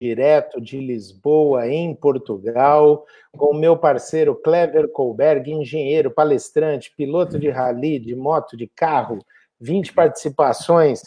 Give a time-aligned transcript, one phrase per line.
[0.00, 3.04] direto de Lisboa, em Portugal,
[3.36, 9.18] com o meu parceiro Clever Colberg, engenheiro, palestrante, piloto de rally, de moto, de carro,
[9.60, 11.02] 20 participações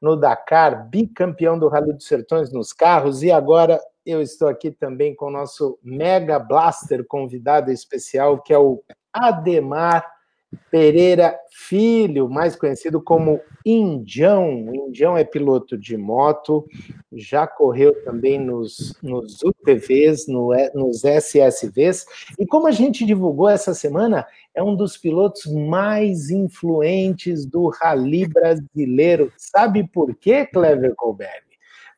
[0.00, 5.16] no Dakar, bicampeão do Rally dos Sertões nos carros, e agora eu estou aqui também
[5.16, 8.80] com o nosso Mega Blaster convidado especial, que é o
[9.12, 10.15] Ademar
[10.70, 14.48] Pereira Filho, mais conhecido como Indião.
[14.74, 16.66] Indião é piloto de moto,
[17.12, 22.06] já correu também nos, nos UTVs, no, nos SSVs,
[22.38, 28.26] e como a gente divulgou essa semana, é um dos pilotos mais influentes do rally
[28.28, 29.32] brasileiro.
[29.36, 31.46] Sabe por quê, Clever Colberg?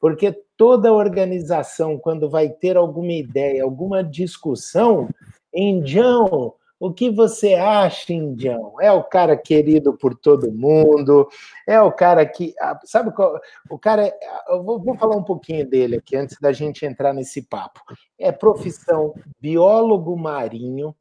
[0.00, 5.08] Porque toda organização, quando vai ter alguma ideia, alguma discussão,
[5.52, 8.74] Indião o que você acha, Indião?
[8.80, 11.28] É o cara querido por todo mundo?
[11.66, 12.54] É o cara que.
[12.60, 13.40] Ah, sabe qual?
[13.68, 14.12] O cara.
[14.48, 17.80] Eu vou, vou falar um pouquinho dele aqui antes da gente entrar nesse papo.
[18.18, 20.94] É profissão biólogo marinho.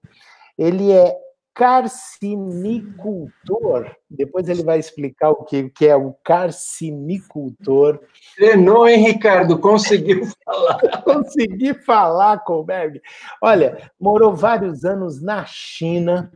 [0.57, 1.15] Ele é
[1.57, 3.91] carcinicultor.
[4.07, 7.99] Depois ele vai explicar o que, que é o carcinicultor.
[8.35, 9.57] Treinou, hein, Ricardo?
[9.57, 11.01] Conseguiu falar.
[11.01, 13.01] Consegui falar, Colberg.
[13.41, 16.31] Olha, morou vários anos na China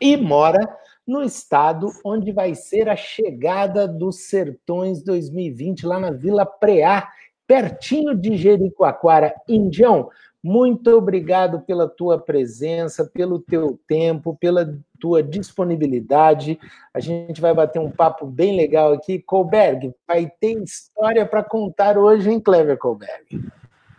[0.00, 0.68] e mora
[1.06, 7.08] no estado onde vai ser a chegada dos Sertões 2020, lá na Vila Preá,
[7.46, 9.32] pertinho de Jericoacoara.
[9.48, 10.10] Indião,
[10.44, 16.60] muito obrigado pela tua presença, pelo teu tempo, pela tua disponibilidade.
[16.92, 19.18] A gente vai bater um papo bem legal aqui.
[19.18, 23.42] Colberg, vai ter história para contar hoje, hein, Clever Colberg?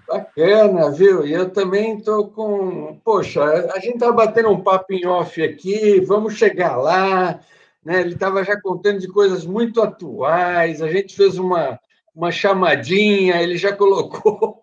[0.07, 1.25] Bacana, viu?
[1.25, 2.99] E eu também estou com.
[3.03, 3.43] Poxa,
[3.73, 7.39] a gente está batendo um papo em off aqui, vamos chegar lá.
[7.83, 8.01] Né?
[8.01, 11.79] Ele estava já contando de coisas muito atuais, a gente fez uma,
[12.15, 14.54] uma chamadinha, ele já colocou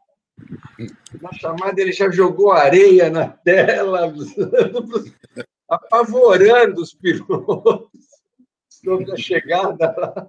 [1.21, 4.13] na chamada, ele já jogou areia na tela,
[5.69, 7.91] apavorando os pilotos
[8.69, 10.27] sobre a chegada lá.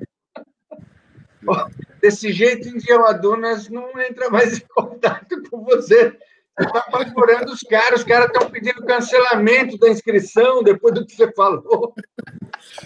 [2.01, 6.17] Desse jeito, Indião Adunas não entra mais em contato com você.
[6.55, 11.15] Você está apavorando os caras, os caras estão pedindo cancelamento da inscrição depois do que
[11.15, 11.93] você falou.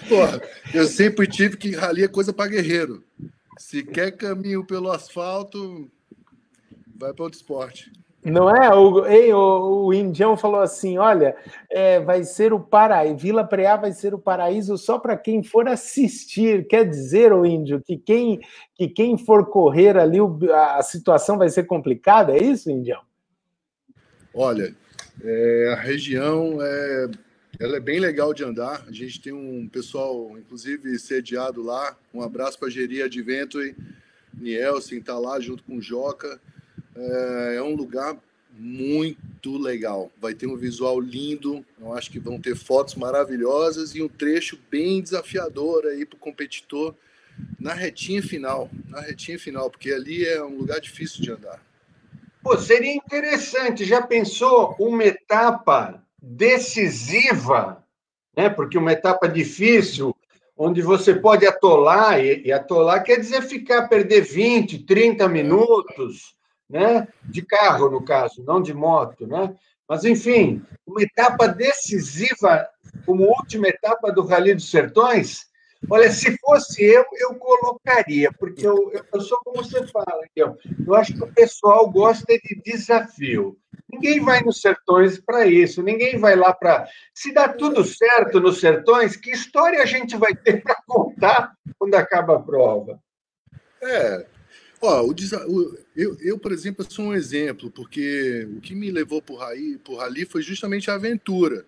[0.08, 0.42] Porra,
[0.74, 3.04] eu sempre tive que rali é coisa para guerreiro.
[3.58, 5.92] Se quer caminho pelo asfalto,
[6.98, 7.92] vai para outro esporte.
[8.24, 8.74] Não é?
[8.76, 11.36] O, ei, o, o Indião falou assim: olha,
[11.70, 15.68] é, vai ser o paraíso, Vila Preá vai ser o paraíso só para quem for
[15.68, 16.68] assistir.
[16.68, 18.42] Quer dizer, o índio, que quem,
[18.76, 20.18] que quem for correr ali,
[20.52, 23.02] a situação vai ser complicada, é isso, Indião?
[24.34, 24.76] Olha,
[25.24, 27.08] é, a região é,
[27.60, 28.84] ela é bem legal de andar.
[28.88, 31.98] A gente tem um pessoal, inclusive, sediado lá.
[32.14, 33.76] Um abraço para a Geria de Vento e
[34.34, 36.40] Nielsen está lá junto com o Joca.
[36.98, 38.18] É, é um lugar
[38.52, 40.12] muito legal.
[40.20, 41.64] Vai ter um visual lindo.
[41.80, 46.20] Eu acho que vão ter fotos maravilhosas e um trecho bem desafiador aí para o
[46.20, 46.96] competidor
[47.60, 48.70] na retinha final.
[48.90, 51.62] Na retinha final, porque ali é um lugar difícil de andar.
[52.42, 53.86] Pô, seria interessante.
[53.86, 57.84] Já pensou uma etapa decisiva,
[58.36, 58.50] né?
[58.50, 60.16] Porque uma etapa difícil,
[60.58, 66.37] onde você pode atolar, e, e atolar quer dizer ficar, perder 20, 30 minutos
[66.70, 67.08] né?
[67.24, 69.26] de carro, no caso, não de moto.
[69.26, 69.56] Né?
[69.88, 72.68] Mas, enfim, uma etapa decisiva,
[73.06, 75.48] como última etapa do Rally dos Sertões,
[75.90, 80.96] olha, se fosse eu, eu colocaria, porque eu, eu sou como você fala, eu, eu
[80.96, 83.58] acho que o pessoal gosta de desafio.
[83.90, 86.88] Ninguém vai nos sertões para isso, ninguém vai lá para.
[87.14, 91.96] Se dá tudo certo nos sertões, que história a gente vai ter para contar quando
[91.96, 93.00] acaba a prova?
[93.82, 94.26] É,
[94.80, 99.24] Ó, o, o, eu, eu, por exemplo, sou um exemplo, porque o que me levou
[99.36, 101.66] rally, por rally foi justamente a aventura,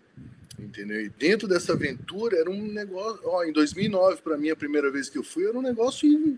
[0.59, 1.01] entendeu?
[1.01, 5.09] E dentro dessa aventura era um negócio, ó, em 2009, para mim, a primeira vez
[5.09, 6.37] que eu fui, era um negócio in,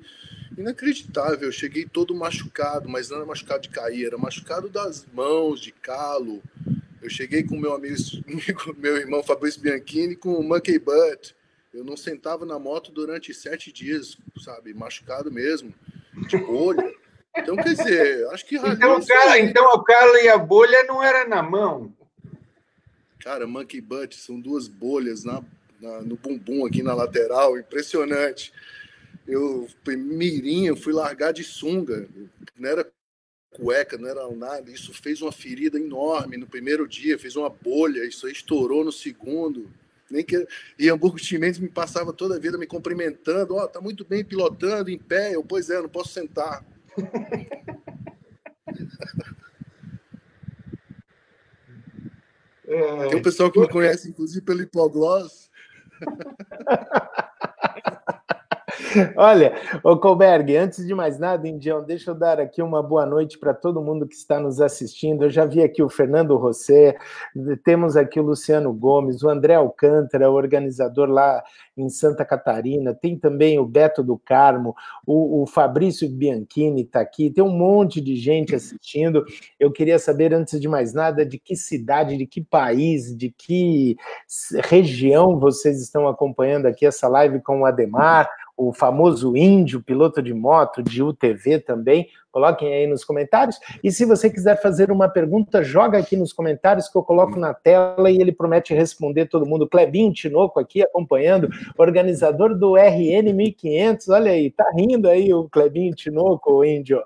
[0.58, 1.50] inacreditável.
[1.50, 5.74] Eu cheguei todo machucado, mas não era machucado de cair, era machucado das mãos, de
[5.74, 6.42] calo.
[7.02, 7.98] Eu cheguei com meu amigo,
[8.78, 11.36] meu irmão Fabrício Bianchini, com o Monkey Butt.
[11.74, 14.74] Eu não sentava na moto durante sete dias, sabe?
[14.74, 15.74] Machucado mesmo
[16.28, 16.94] de bolha.
[17.38, 21.02] Então, quer dizer, acho que então, o cara, então o cara e a bolha não
[21.02, 21.94] era na mão.
[23.20, 25.44] Cara, monkey butt são duas bolhas na,
[25.80, 28.52] na, no bumbum aqui na lateral, impressionante.
[29.28, 32.10] Eu, mirinha, fui largar de sunga,
[32.58, 32.92] não era
[33.52, 34.72] cueca, não era nada.
[34.72, 38.92] Isso fez uma ferida enorme no primeiro dia, fez uma bolha, isso aí estourou no
[38.92, 39.72] segundo.
[40.12, 40.48] Nem que
[40.78, 44.24] e Hamburgo Chimenez me passava toda a vida me cumprimentando, ó, oh, tá muito bem
[44.24, 45.36] pilotando em pé.
[45.36, 46.66] Eu, pois é, não posso sentar.
[52.72, 53.08] É...
[53.10, 55.50] Tem um pessoal que me conhece, inclusive, pelo hipogloss.
[59.16, 63.38] Olha, o Colberg, antes de mais nada, Indião, deixa eu dar aqui uma boa noite
[63.38, 65.26] para todo mundo que está nos assistindo.
[65.26, 66.96] Eu já vi aqui o Fernando Rosé,
[67.64, 71.44] temos aqui o Luciano Gomes, o André Alcântara, organizador lá
[71.78, 74.76] em Santa Catarina, tem também o Beto do Carmo,
[75.06, 79.24] o, o Fabrício Bianchini está aqui, tem um monte de gente assistindo.
[79.60, 83.96] Eu queria saber, antes de mais nada, de que cidade, de que país, de que
[84.66, 88.30] região vocês estão acompanhando aqui essa live com o Ademar
[88.62, 92.08] o famoso índio, piloto de moto, de UTV também.
[92.32, 93.60] Coloquem aí nos comentários.
[93.84, 97.56] E se você quiser fazer uma pergunta, joga aqui nos comentários que eu coloco na
[97.56, 99.68] tela e ele promete responder todo mundo.
[99.68, 104.10] Clebinho Tinoco aqui acompanhando, organizador do RN 1500.
[104.10, 107.02] Olha aí, tá rindo aí o Clebinho Tinoco, o índio.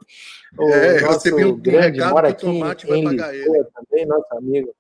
[0.60, 3.68] O é, eu recebi um grande, recado mora aqui Tomate em, vai pagar Lisboa, ele.
[3.74, 4.76] também, nosso amigo.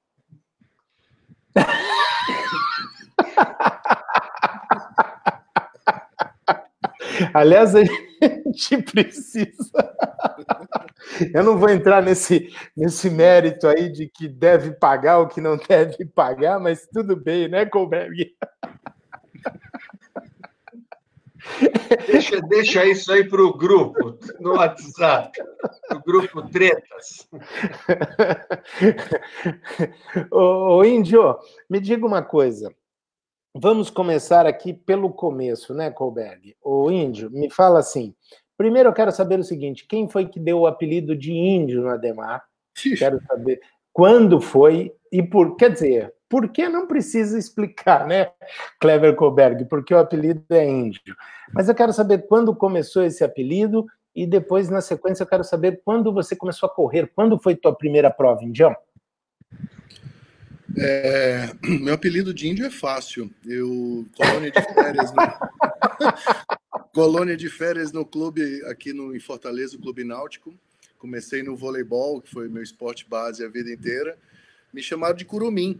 [7.33, 7.83] Aliás, a
[8.53, 9.95] gente precisa.
[11.33, 15.57] Eu não vou entrar nesse, nesse mérito aí de que deve pagar ou que não
[15.57, 18.35] deve pagar, mas tudo bem, né, Colberg?
[22.07, 25.39] Deixa, deixa isso aí para o grupo, no WhatsApp,
[25.91, 27.27] o grupo Tretas.
[30.31, 31.37] ô, ô, Índio,
[31.69, 32.73] me diga uma coisa.
[33.57, 36.57] Vamos começar aqui pelo começo, né, Colberg?
[36.61, 38.13] O índio, me fala assim.
[38.57, 41.87] Primeiro eu quero saber o seguinte: quem foi que deu o apelido de índio no
[41.87, 42.43] Ademar?
[42.97, 43.61] Quero saber
[43.93, 45.55] quando foi e por.
[45.55, 48.29] Quer dizer, por que não precisa explicar, né,
[48.77, 49.63] Clever Colberg?
[49.69, 51.15] Porque o apelido é índio.
[51.53, 55.81] Mas eu quero saber quando começou esse apelido e depois, na sequência, eu quero saber
[55.85, 57.09] quando você começou a correr.
[57.15, 58.75] Quando foi tua primeira prova, Indião?
[60.77, 63.31] É, meu apelido de índio é fácil.
[63.45, 69.81] Eu colônia de férias no, colônia de férias no clube aqui no, em Fortaleza, o
[69.81, 70.53] Clube Náutico.
[70.97, 74.17] Comecei no voleibol, que foi meu esporte base a vida inteira.
[74.73, 75.79] Me chamaram de Curumim.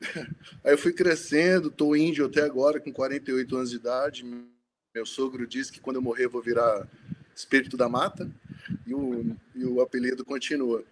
[0.64, 4.24] Aí eu fui crescendo, tô índio até agora, com 48 anos de idade.
[4.94, 6.88] Meu sogro disse que quando eu morrer eu vou virar
[7.34, 8.28] espírito da mata.
[8.86, 10.82] E o, e o apelido continua.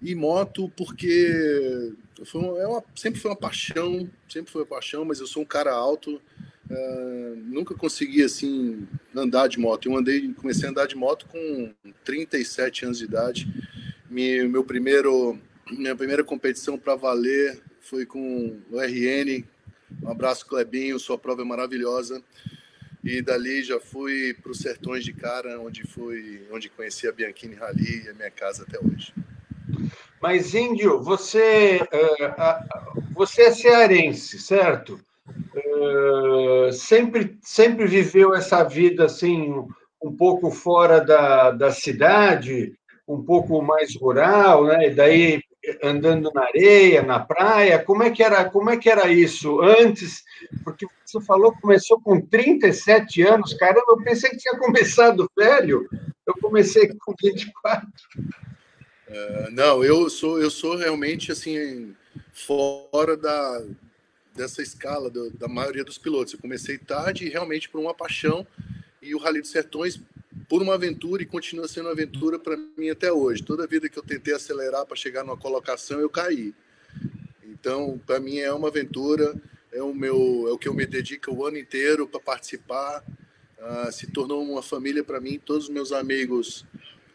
[0.00, 1.92] E moto, porque
[2.24, 5.42] foi uma, é uma, sempre foi uma paixão, sempre foi uma paixão, mas eu sou
[5.42, 6.20] um cara alto,
[6.70, 9.88] uh, nunca consegui assim andar de moto.
[9.88, 11.72] Eu andei, comecei a andar de moto com
[12.04, 13.48] 37 anos de idade.
[14.08, 15.38] Me, meu primeiro,
[15.70, 19.44] minha primeira competição para valer foi com o RN.
[20.02, 22.22] Um abraço, Clebinho, sua prova é maravilhosa.
[23.02, 27.54] E dali já fui para os Sertões de Cara, onde fui, onde conheci a Bianchini
[27.54, 29.14] Rally e a minha casa até hoje.
[30.20, 34.98] Mas, Índio, você, uh, você é cearense, certo?
[35.54, 39.52] Uh, sempre, sempre viveu essa vida assim,
[40.02, 42.74] um pouco fora da, da cidade,
[43.06, 44.88] um pouco mais rural, né?
[44.88, 45.42] E daí
[45.82, 47.82] andando na areia, na praia.
[47.82, 50.22] Como é que era, como é que era isso antes?
[50.64, 53.54] Porque você falou que começou com 37 anos.
[53.54, 55.88] Caramba, eu pensei que tinha começado velho.
[56.26, 57.86] Eu comecei com 24.
[59.08, 61.94] É, não, eu sou, eu sou realmente assim
[62.32, 63.64] fora da
[64.34, 66.34] dessa escala do, da maioria dos pilotos.
[66.34, 68.46] Eu comecei tarde, realmente por uma paixão
[69.00, 69.98] e o Rally dos Sertões
[70.48, 73.42] por uma aventura e continua sendo uma aventura para mim até hoje.
[73.42, 76.54] Toda vida que eu tentei acelerar para chegar numa colocação, eu caí.
[77.42, 79.34] Então, para mim é uma aventura,
[79.72, 83.02] é o meu, é o que eu me dedico o ano inteiro para participar.
[83.58, 85.40] Uh, se tornou uma família para mim.
[85.42, 86.64] Todos os meus amigos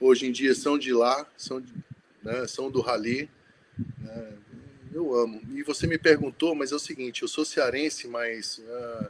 [0.02, 1.64] hoje em dia são de lá, são,
[2.22, 3.30] né, são do Rally.
[4.00, 4.34] Né,
[4.94, 5.42] eu amo.
[5.54, 9.10] E você me perguntou, mas é o seguinte, eu sou cearense, mas uh,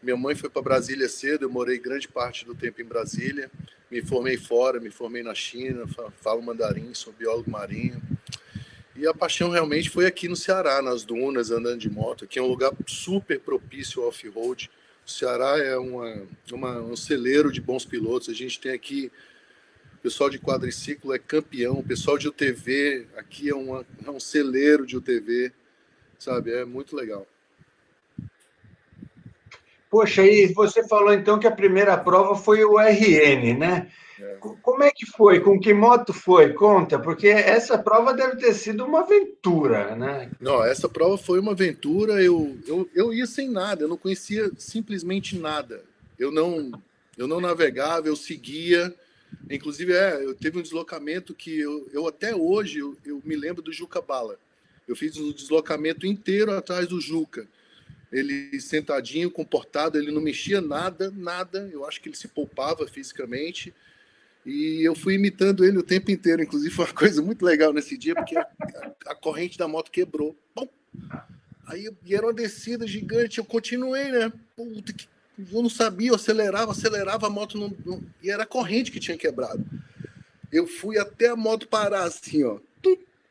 [0.00, 3.50] minha mãe foi para Brasília cedo, eu morei grande parte do tempo em Brasília,
[3.90, 5.86] me formei fora, me formei na China,
[6.20, 8.00] falo mandarim, sou biólogo marinho.
[8.94, 12.24] E a paixão realmente foi aqui no Ceará, nas dunas, andando de moto.
[12.24, 14.70] Aqui é um lugar super propício ao off-road.
[15.06, 18.28] O Ceará é uma, uma, um celeiro de bons pilotos.
[18.28, 19.10] A gente tem aqui
[19.98, 24.20] o pessoal de quadriciclo é campeão, o pessoal de UTV aqui é, uma, é um
[24.20, 25.52] celeiro de UTV,
[26.18, 26.52] sabe?
[26.52, 27.26] É muito legal.
[29.90, 33.90] Poxa, e você falou então que a primeira prova foi o RN, né?
[34.20, 34.36] É.
[34.62, 35.40] Como é que foi?
[35.40, 36.52] Com que moto foi?
[36.52, 40.30] Conta, porque essa prova deve ter sido uma aventura, né?
[40.40, 42.22] Não, essa prova foi uma aventura.
[42.22, 45.82] Eu, eu, eu ia sem nada, eu não conhecia simplesmente nada.
[46.18, 46.70] Eu não,
[47.16, 48.94] eu não navegava, eu seguia
[49.50, 53.62] Inclusive, é, eu teve um deslocamento que eu, eu até hoje eu, eu me lembro
[53.62, 54.38] do Juca Bala.
[54.86, 57.46] Eu fiz um deslocamento inteiro atrás do Juca.
[58.10, 61.68] Ele sentadinho, comportado, ele não mexia nada, nada.
[61.70, 63.74] Eu acho que ele se poupava fisicamente.
[64.46, 66.42] E eu fui imitando ele o tempo inteiro.
[66.42, 68.46] Inclusive, foi uma coisa muito legal nesse dia, porque a,
[69.06, 70.34] a, corrente da moto quebrou.
[70.54, 70.66] Bom,
[71.66, 73.38] aí era uma descida gigante.
[73.38, 74.32] Eu continuei, né?
[74.56, 75.06] Puta, que,
[75.38, 78.98] eu não sabia, eu acelerava, acelerava, a moto não, não, E era a corrente que
[78.98, 79.64] tinha quebrado.
[80.50, 82.58] Eu fui até a moto parar assim, ó.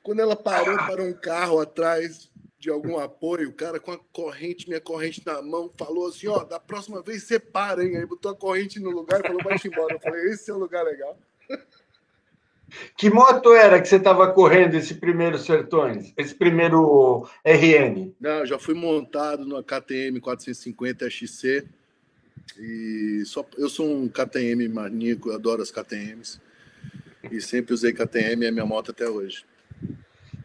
[0.02, 4.68] Quando ela parou, parou um carro atrás de algum apoio, o cara com a corrente,
[4.68, 7.98] minha corrente na mão, falou assim, ó, da próxima vez você para, hein?
[7.98, 9.96] Aí botou a corrente no lugar e falou, vai embora.
[9.96, 11.18] Eu falei, esse é o lugar legal.
[12.98, 16.14] Que moto era que você estava correndo esse primeiro Sertões?
[16.18, 18.14] Esse primeiro RN?
[18.20, 21.66] Não, já fui montado no KTM 450 XC.
[22.58, 26.40] E só, eu sou um KTM maníaco, adoro as KTMs.
[27.32, 29.44] E sempre usei KTM, é minha moto até hoje.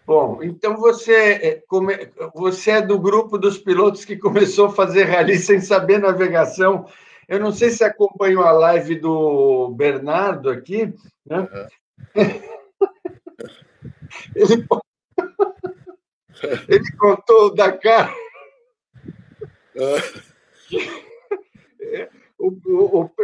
[0.04, 1.62] Bom, então você, é,
[2.34, 6.86] você é do grupo dos pilotos que começou a fazer rally sem saber navegação.
[7.28, 10.92] Eu não sei se acompanhou a live do Bernardo aqui,
[11.24, 11.48] né?
[12.14, 12.42] Uhum.
[14.34, 14.66] ele,
[16.68, 18.12] ele contou o Dakar.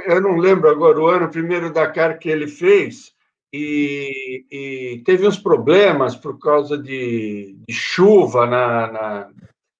[0.06, 3.12] Eu não lembro agora o ano, primeiro Dakar que ele fez,
[3.52, 9.30] e, e, teve uns problemas por causa de, de chuva na, na,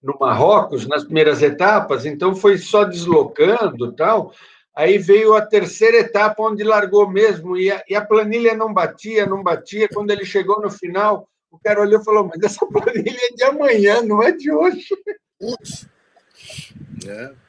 [0.02, 4.32] no Marrocos nas primeiras etapas, então foi só deslocando tal.
[4.74, 9.26] Aí veio a terceira etapa onde largou mesmo e a, e a planilha não batia,
[9.26, 9.88] não batia.
[9.92, 13.42] Quando ele chegou no final, o cara olhou e falou: Mas essa planilha é de
[13.42, 14.86] amanhã, não é de hoje.
[15.38, 15.88] Putz.
[17.06, 17.47] É.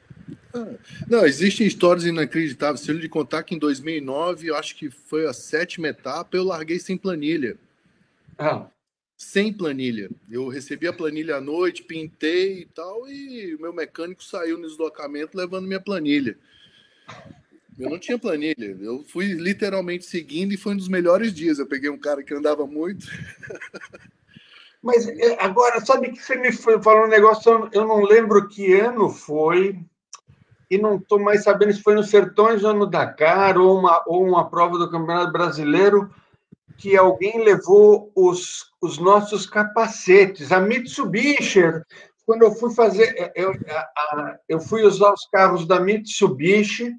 [1.08, 2.80] Não, existem histórias inacreditáveis.
[2.80, 6.44] Se eu lhe contar que em 2009, eu acho que foi a sétima etapa, eu
[6.44, 7.56] larguei sem planilha.
[8.38, 8.66] Ah.
[9.16, 10.10] Sem planilha.
[10.30, 14.66] Eu recebi a planilha à noite, pintei e tal, e o meu mecânico saiu no
[14.66, 16.36] deslocamento levando minha planilha.
[17.78, 18.76] Eu não tinha planilha.
[18.80, 21.58] Eu fui literalmente seguindo e foi um dos melhores dias.
[21.58, 23.06] Eu peguei um cara que andava muito.
[24.82, 29.10] Mas é, agora, sabe que você me falou um negócio, eu não lembro que ano
[29.10, 29.78] foi,
[30.70, 34.24] e não estou mais sabendo se foi no Sertões ou no Dakar, ou uma, ou
[34.24, 36.08] uma prova do Campeonato Brasileiro,
[36.78, 40.52] que alguém levou os, os nossos capacetes.
[40.52, 41.62] A Mitsubishi,
[42.24, 46.94] quando eu fui fazer, eu, a, eu fui usar os carros da Mitsubishi,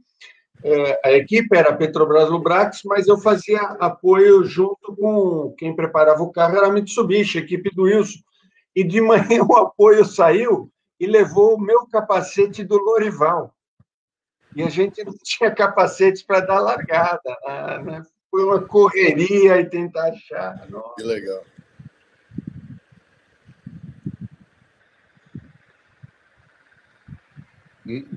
[0.64, 6.22] é, a equipe era a Petrobras Lubrax, mas eu fazia apoio junto com quem preparava
[6.22, 8.20] o carro, era a Mitsubishi, a equipe do Wilson.
[8.76, 13.52] E de manhã o apoio saiu e levou o meu capacete do Lorival
[14.56, 17.38] e a gente não tinha capacetes para dar largada.
[17.84, 18.04] Né?
[18.30, 20.70] Foi uma correria e tentar achar.
[20.70, 20.96] Nossa.
[20.96, 21.44] Que legal.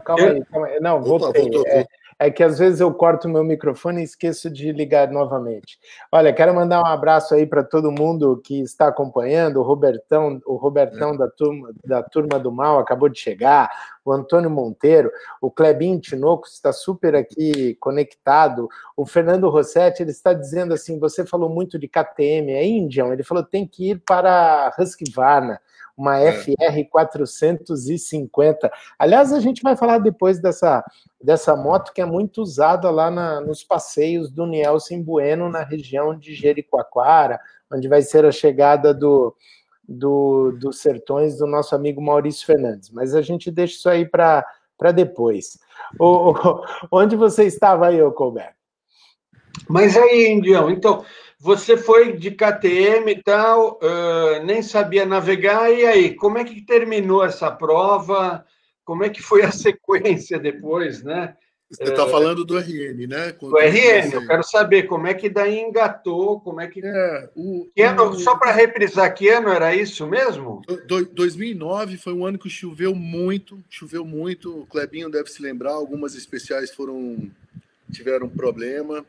[0.04, 0.80] Calma aí, calma aí.
[0.80, 1.42] Não, Opa, voltei.
[1.42, 1.86] Voltou, é,
[2.18, 5.78] é que às vezes eu corto o meu microfone e esqueço de ligar novamente.
[6.10, 10.56] Olha, quero mandar um abraço aí para todo mundo que está acompanhando, o Robertão, o
[10.56, 11.18] Robertão é.
[11.18, 13.70] da, turma, da Turma do Mal acabou de chegar,
[14.04, 20.32] o Antônio Monteiro, o Clebinho Tinoco está super aqui conectado, o Fernando Rossetti, ele está
[20.32, 24.74] dizendo assim, você falou muito de KTM, é Indian, ele falou tem que ir para
[24.78, 25.60] Husqvarna,
[25.96, 26.32] uma é.
[26.32, 28.70] FR 450.
[28.98, 30.84] Aliás, a gente vai falar depois dessa,
[31.22, 36.16] dessa moto que é muito usada lá na, nos passeios do Nielsen Bueno, na região
[36.18, 37.38] de Jericoacoara,
[37.72, 39.34] onde vai ser a chegada do,
[39.88, 42.90] do, dos sertões do nosso amigo Maurício Fernandes.
[42.90, 44.44] Mas a gente deixa isso aí para
[44.94, 45.58] depois.
[45.98, 48.54] O, o, onde você estava aí, ô Colbert?
[49.68, 51.04] Mas aí, Indião, então,
[51.44, 56.62] você foi de KTM e tal, uh, nem sabia navegar, e aí, como é que
[56.62, 58.42] terminou essa prova?
[58.82, 61.36] Como é que foi a sequência depois, né?
[61.70, 63.32] Você está uh, falando do RN, né?
[63.32, 66.80] Quando do RN, eu quero saber como é que daí engatou, como é que.
[66.82, 68.18] É, o, que ano, o...
[68.18, 70.62] Só para reprisar, que ano era isso mesmo?
[70.86, 74.60] Do, 2009 foi um ano que choveu muito, choveu muito.
[74.60, 77.30] O Clebinho deve se lembrar, algumas especiais foram
[77.92, 79.04] tiveram problema.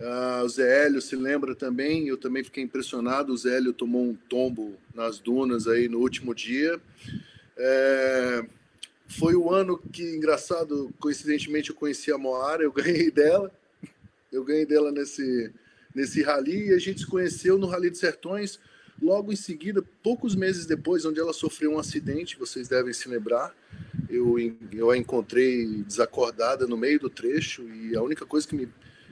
[0.00, 3.32] Uh, o Zé Hélio se lembra também, eu também fiquei impressionado.
[3.32, 6.80] O Zé Hélio tomou um tombo nas dunas aí no último dia.
[7.56, 8.44] É,
[9.06, 13.52] foi o ano que, engraçado, coincidentemente eu conheci a Moara, eu ganhei dela.
[14.32, 15.52] Eu ganhei dela nesse,
[15.94, 18.60] nesse rally e a gente se conheceu no Rally de Sertões.
[19.00, 23.54] Logo em seguida, poucos meses depois, onde ela sofreu um acidente, vocês devem se lembrar.
[24.08, 24.36] Eu,
[24.72, 28.68] eu a encontrei desacordada no meio do trecho e a única coisa que me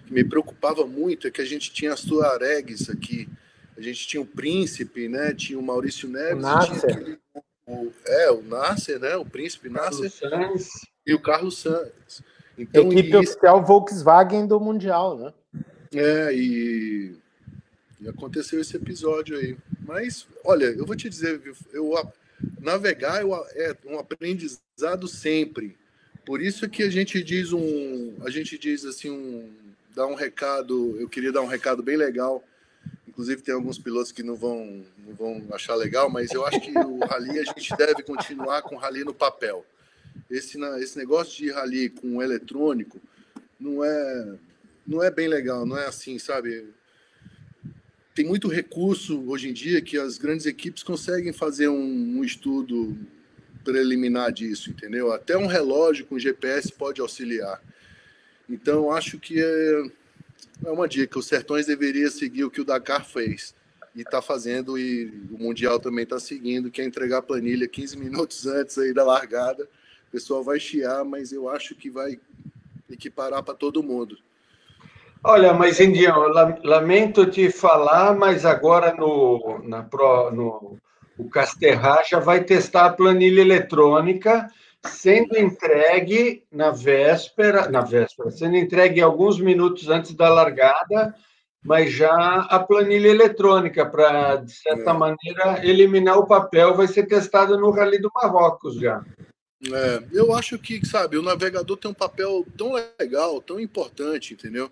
[0.08, 3.28] que me preocupava muito é que a gente tinha as Tuaregs aqui,
[3.76, 5.34] a gente tinha o Príncipe, né?
[5.34, 7.18] Tinha o Maurício Neves, o Nasser.
[7.66, 9.16] O, é, o Nasser, né?
[9.16, 10.68] O Príncipe Nasser Carlos
[11.06, 12.22] e o Carlos Santos.
[12.56, 15.32] Então, Equipe e, oficial Volkswagen do Mundial, né?
[15.94, 17.14] é, e,
[18.00, 19.56] e aconteceu esse episódio aí.
[19.80, 21.40] Mas, olha, eu vou te dizer,
[21.72, 21.92] eu
[22.60, 25.76] navegar eu, é um aprendizado sempre.
[26.24, 29.50] Por isso que a gente diz um, a gente diz assim um,
[29.94, 30.96] dá um recado.
[31.00, 32.44] Eu queria dar um recado bem legal.
[33.06, 36.70] Inclusive tem alguns pilotos que não vão, não vão achar legal, mas eu acho que
[36.78, 39.64] o rally a gente deve continuar com o rally no papel.
[40.30, 43.00] Esse, esse negócio de rally com eletrônico
[43.58, 44.38] não é,
[44.86, 46.68] não é bem legal, não é assim, sabe?
[48.18, 52.98] Tem muito recurso hoje em dia que as grandes equipes conseguem fazer um, um estudo
[53.62, 55.12] preliminar disso, entendeu?
[55.12, 57.62] Até um relógio com GPS pode auxiliar.
[58.50, 59.84] Então, acho que é,
[60.64, 61.16] é uma dica.
[61.16, 63.54] Os Sertões deveria seguir o que o Dakar fez
[63.94, 67.96] e está fazendo, e o Mundial também está seguindo, que é entregar a planilha 15
[67.96, 69.62] minutos antes aí da largada.
[70.08, 72.18] O pessoal vai chiar, mas eu acho que vai
[72.90, 74.18] equiparar para todo mundo.
[75.24, 76.28] Olha, mas Indião,
[76.62, 80.78] lamento te falar, mas agora no, na Pro, no
[81.18, 84.48] o Casterra já vai testar a planilha eletrônica
[84.86, 91.14] sendo entregue na véspera, na véspera, sendo entregue alguns minutos antes da largada,
[91.64, 94.94] mas já a planilha eletrônica para de certa é.
[94.94, 99.04] maneira eliminar o papel vai ser testada no Rally do Marrocos já.
[99.72, 104.70] É, eu acho que, sabe, o navegador tem um papel tão legal, tão importante, entendeu?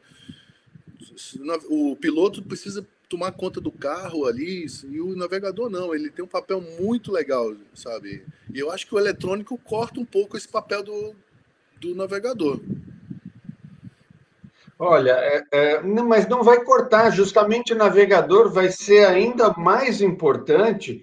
[1.69, 6.29] O piloto precisa tomar conta do carro ali, e o navegador não, ele tem um
[6.29, 8.25] papel muito legal, sabe?
[8.53, 11.15] E eu acho que o eletrônico corta um pouco esse papel do,
[11.81, 12.61] do navegador.
[14.79, 21.03] Olha, é, é, mas não vai cortar, justamente o navegador vai ser ainda mais importante,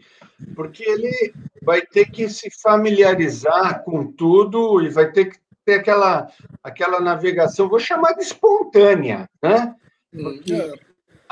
[0.55, 6.29] porque ele vai ter que se familiarizar com tudo e vai ter que ter aquela,
[6.61, 9.73] aquela navegação, vou chamar de espontânea, né?
[10.13, 10.73] Porque, é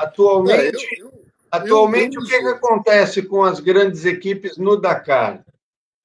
[0.02, 4.76] Atualmente, é, eu, eu, atualmente eu, o que, que acontece com as grandes equipes no
[4.76, 5.44] Dakar?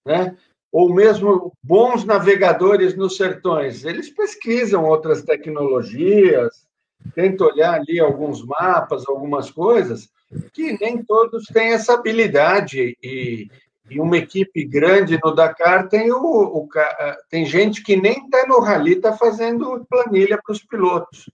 [0.06, 0.38] Né?
[0.72, 3.84] Ou mesmo bons navegadores nos sertões?
[3.84, 6.68] Eles pesquisam outras tecnologias,
[7.16, 10.10] tentam olhar ali alguns mapas, algumas coisas,
[10.54, 12.96] que nem todos têm essa habilidade.
[13.02, 13.50] E,
[13.90, 16.70] e uma equipe grande no Dakar tem, o, o
[17.30, 21.26] tem gente que nem está no rally, está fazendo planilha para os pilotos.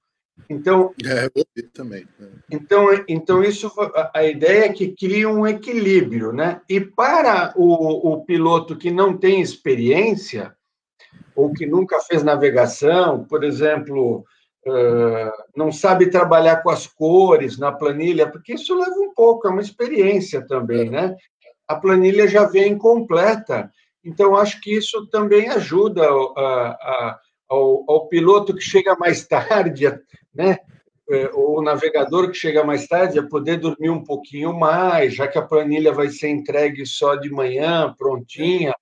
[0.50, 1.30] Então, é,
[1.74, 2.08] também.
[2.20, 2.26] É.
[2.52, 3.72] Então, então isso
[4.14, 6.62] a ideia é que cria um equilíbrio, né?
[6.70, 10.56] E para o, o piloto que não tem experiência
[11.36, 14.24] ou que nunca fez navegação, por exemplo,
[15.56, 19.62] não sabe trabalhar com as cores na planilha, porque isso leva um pouco, é uma
[19.62, 21.16] experiência também, né?
[21.68, 23.70] A planilha já vem completa,
[24.04, 27.20] então acho que isso também ajuda a, a
[27.54, 29.88] ao, ao piloto que chega mais tarde,
[30.34, 30.58] né?
[31.10, 35.28] É, ou o navegador que chega mais tarde a poder dormir um pouquinho mais, já
[35.28, 38.74] que a planilha vai ser entregue só de manhã, prontinha.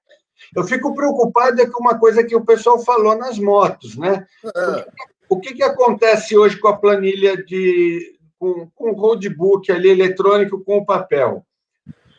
[0.55, 4.25] Eu fico preocupado é com uma coisa que o pessoal falou nas motos, né?
[4.45, 4.87] É.
[5.27, 10.63] O que, que acontece hoje com a planilha de com, com o roadbook ali eletrônico
[10.63, 11.43] com o papel?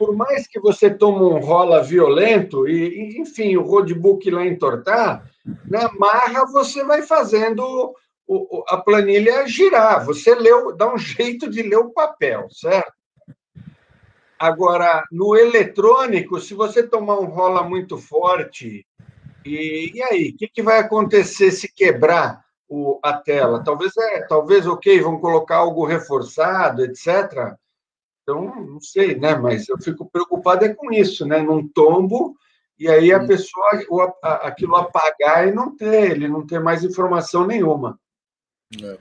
[0.02, 5.30] Por mais que você tome um rola violento e, enfim, o roadbook lá entortar,
[5.64, 7.94] na marra você vai fazendo
[8.26, 10.04] o, a planilha girar.
[10.04, 12.92] Você leu, dá um jeito de ler o papel, certo?
[14.36, 18.84] Agora, no eletrônico, se você tomar um rola muito forte,
[19.46, 23.62] e, e aí, o que, que vai acontecer se quebrar o, a tela?
[23.62, 27.54] Talvez, é, talvez, ok, vão colocar algo reforçado, etc.
[28.22, 29.34] Então, não sei, né?
[29.34, 31.42] Mas eu fico preocupado é com isso, né?
[31.42, 32.36] Num tombo,
[32.78, 33.26] e aí a hum.
[33.26, 37.98] pessoa, o, aquilo apagar e não ter, ele não ter mais informação nenhuma.
[38.82, 38.98] É.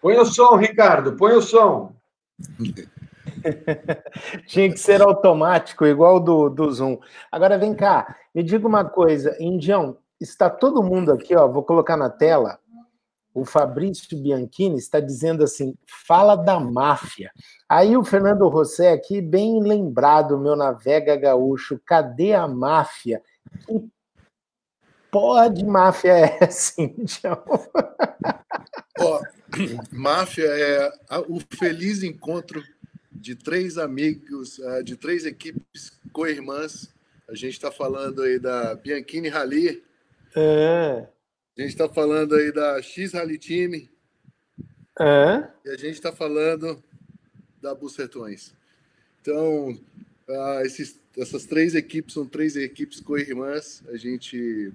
[0.00, 1.94] Põe o som, Ricardo, põe o som.
[4.46, 6.98] Tinha que ser automático, igual do, do Zoom.
[7.30, 11.96] Agora vem cá, me diga uma coisa, Indião, está todo mundo aqui, ó, vou colocar
[11.96, 12.58] na tela.
[13.32, 17.30] O Fabrício Bianchini está dizendo assim: fala da máfia.
[17.68, 23.22] Aí o Fernando Rosé aqui, bem lembrado, meu navega gaúcho, cadê a máfia?
[23.66, 23.88] Que
[25.10, 27.42] porra de máfia é essa, então?
[28.98, 29.20] Ó,
[29.92, 30.92] máfia é
[31.28, 32.62] o feliz encontro
[33.12, 36.92] de três amigos, é, de três equipes co-irmãs.
[37.28, 39.84] A gente está falando aí da Bianchini Rally.
[40.34, 41.06] É.
[41.60, 43.86] A gente está falando aí da X Rally Team.
[44.98, 45.46] É.
[45.62, 46.82] E a gente está falando
[47.60, 48.54] da Bucetões.
[49.20, 49.78] Então,
[50.26, 53.84] ah, esses, essas três equipes são três equipes co-irmãs.
[53.90, 54.72] A gente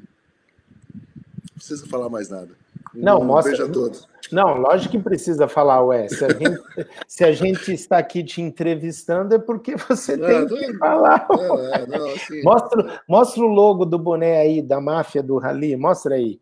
[0.94, 2.56] não precisa falar mais nada.
[2.94, 3.58] Não, um mostra.
[3.58, 4.08] Beijo a todos.
[4.32, 6.08] Não, lógico que precisa falar, ué.
[6.08, 6.62] Se a gente,
[7.08, 11.28] se a gente está aqui te entrevistando, é porque você não, tem que falar.
[11.32, 16.14] Não, não, assim, mostra, mostra o logo do boné aí, da máfia do Rally, mostra
[16.14, 16.40] aí.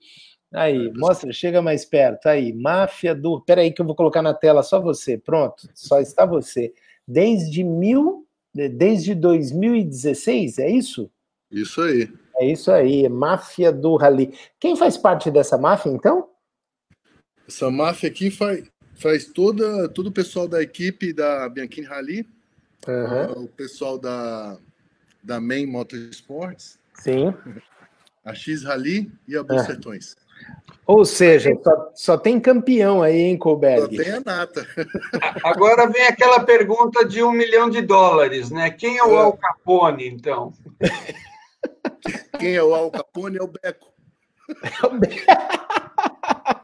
[0.54, 2.28] Aí, mostra, chega mais perto.
[2.28, 3.42] Aí, máfia do.
[3.42, 5.18] Peraí, que eu vou colocar na tela só você.
[5.18, 6.72] Pronto, só está você.
[7.08, 11.10] Desde mil, desde 2016, é isso?
[11.52, 12.10] Isso aí.
[12.38, 14.34] É isso aí, máfia do Rally.
[14.60, 16.30] Quem faz parte dessa máfia, então?
[17.48, 18.64] Essa máfia aqui faz,
[18.96, 22.28] faz toda, todo o pessoal da equipe da Bianchini Rally,
[22.88, 23.44] uhum.
[23.44, 24.58] o pessoal da,
[25.24, 27.34] da Main Motorsports, Sim.
[28.26, 30.16] a X Rally e a Bucetões.
[30.18, 30.23] É.
[30.86, 33.96] Ou seja, só, só, tem campeão aí, hein, Colberg?
[33.96, 34.68] Só tem a nata.
[35.44, 38.70] Agora vem aquela pergunta de um milhão de dólares, né?
[38.70, 39.18] Quem é o é.
[39.18, 40.54] Al Capone, então?
[42.38, 43.94] Quem é o Al Capone é o Beco.
[44.62, 45.16] É o Beco.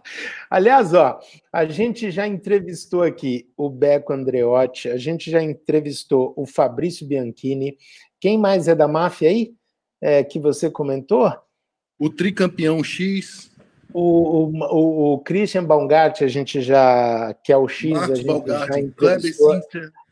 [0.50, 1.20] Aliás, ó,
[1.54, 7.78] a gente já entrevistou aqui o Beco Andreotti, a gente já entrevistou o Fabrício Bianchini.
[8.20, 9.54] Quem mais é da máfia aí?
[10.02, 11.32] É, que você comentou?
[11.98, 13.50] O tricampeão X.
[13.92, 17.36] O, o, o, Christian Baumgart, a gente já.
[17.44, 19.62] que é o X, Marcos a gente Baumgart, já entrevistou.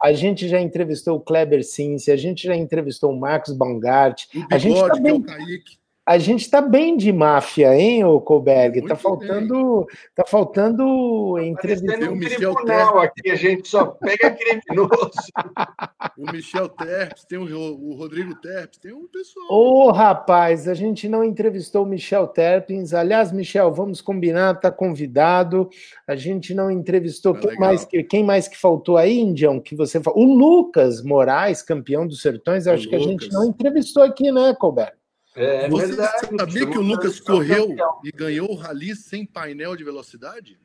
[0.01, 4.25] A gente já entrevistou o Kleber Cince, a gente já entrevistou o Marcos Baumgart.
[4.25, 8.05] O Bigode, a gente também, é o Kaique a gente está bem de máfia, hein,
[8.05, 8.79] o Colberg?
[8.79, 11.99] Está faltando, tá faltando entrevista.
[11.99, 15.11] Tá um tribunal aqui, a gente só pega criminoso.
[16.17, 19.47] o Michel Terpes, tem o, o Rodrigo Terpes, tem um pessoal.
[19.49, 22.93] Ô, rapaz, a gente não entrevistou o Michel Terpes.
[22.93, 25.69] Aliás, Michel, vamos combinar, está convidado.
[26.07, 29.75] A gente não entrevistou ah, quem, mais que, quem mais que faltou aí, Indião, que
[29.75, 30.21] você falou?
[30.21, 33.07] O Lucas Moraes, campeão dos Sertões, acho o que Lucas.
[33.07, 34.95] a gente não entrevistou aqui, né, Colberg?
[35.37, 39.83] É, Você verdade, sabia que o Lucas correu e ganhou o rally sem painel de
[39.83, 40.59] velocidade?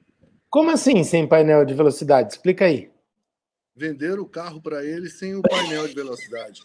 [0.48, 2.32] Como assim sem painel de velocidade?
[2.32, 2.90] Explica aí.
[3.76, 6.62] Venderam o carro para ele sem o painel de velocidade.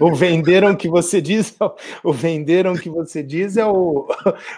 [0.00, 1.56] o venderam que você diz,
[2.02, 4.08] o venderam que você diz é o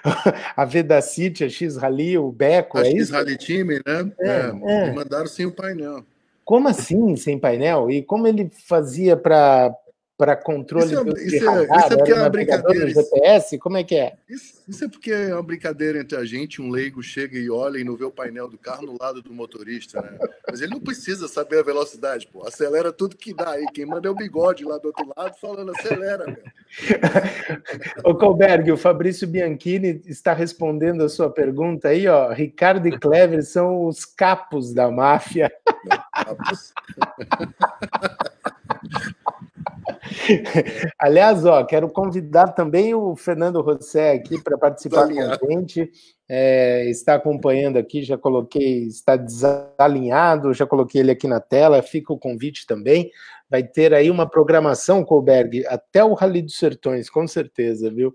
[0.57, 3.13] a Vedacity, a X Rally, o Beco, a é X isso?
[3.13, 4.13] Rally Time, né?
[4.21, 4.93] É, é, é.
[4.93, 6.03] Mandaram sem o painel.
[6.47, 7.91] Como assim sem painel?
[7.91, 9.75] E como ele fazia para
[10.17, 12.89] para controle isso é, do isso é, radar, isso é porque é uma brincadeira.
[12.89, 13.59] GPS?
[13.59, 14.15] Como é que é?
[14.29, 17.79] Isso, isso, é porque é uma brincadeira entre a gente, um leigo chega e olha
[17.79, 20.17] e não vê o painel do carro no lado do motorista, né?
[20.49, 22.47] Mas ele não precisa saber a velocidade, pô.
[22.47, 23.67] Acelera tudo que dá aí.
[23.75, 26.45] Quem manda é o bigode lá do outro lado falando acelera, meu.
[28.05, 32.33] Ô Colberg, o Fabrício Bianchini está respondendo a sua pergunta aí, ó.
[32.33, 35.53] Ricardo e Clever são os capos da máfia.
[36.13, 36.73] Capos.
[40.99, 45.91] Aliás, ó, quero convidar também o Fernando Rossé aqui para participar com a gente.
[46.29, 52.13] É, está acompanhando aqui, já coloquei, está desalinhado, já coloquei ele aqui na tela, fica
[52.13, 53.11] o convite também.
[53.49, 58.15] Vai ter aí uma programação, Colberg, até o Rally dos Sertões, com certeza, viu?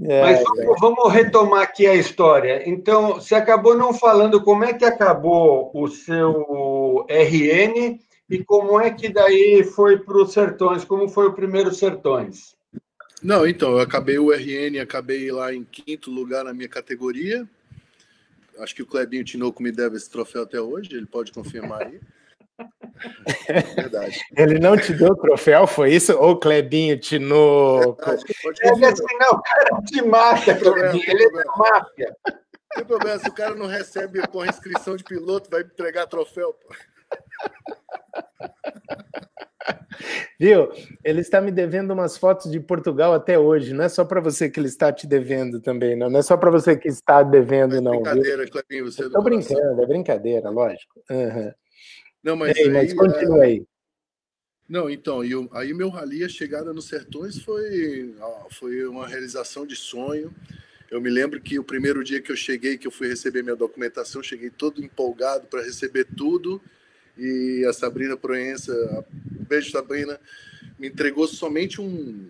[0.00, 2.68] É, Mas vamos, vamos, retomar aqui a história.
[2.68, 7.98] Então, você acabou não falando como é que acabou o seu RN
[8.32, 10.86] e como é que daí foi para os Sertões?
[10.86, 12.56] Como foi o primeiro Sertões?
[13.22, 17.46] Não, então, eu acabei o RN, acabei lá em quinto lugar na minha categoria.
[18.58, 22.00] Acho que o Clebinho Tinoco me deve esse troféu até hoje, ele pode confirmar aí.
[23.76, 24.18] Verdade.
[24.34, 26.16] Ele não te deu o troféu, foi isso?
[26.16, 28.02] Ou Clebinho Tinoco?
[28.62, 32.16] Ele assim, não, o cara te mata, Clebinho, ele é da máfia.
[32.26, 36.54] Não tem problema, se o cara não recebe por inscrição de piloto, vai entregar troféu.
[36.54, 36.74] Pô.
[40.38, 40.72] Viu?
[41.04, 43.72] Ele está me devendo umas fotos de Portugal até hoje.
[43.72, 46.10] Não é só para você que ele está te devendo também, não.
[46.10, 47.92] Não é só para você que está devendo, é não.
[47.92, 51.00] Brincadeira, Clebinho, você Estou brincando, é brincadeira, lógico.
[51.08, 51.52] Uhum.
[52.22, 53.46] Não, mas, Ei, aí, mas continua é...
[53.46, 53.66] aí.
[54.68, 58.14] Não, então, eu, aí meu rally, a chegada nos Sertões foi,
[58.50, 60.34] foi uma realização de sonho.
[60.90, 63.56] Eu me lembro que o primeiro dia que eu cheguei, que eu fui receber minha
[63.56, 66.60] documentação, cheguei todo empolgado para receber tudo
[67.16, 69.04] e a Sabrina Proença,
[69.48, 70.18] beijo Sabrina,
[70.78, 72.28] me entregou somente um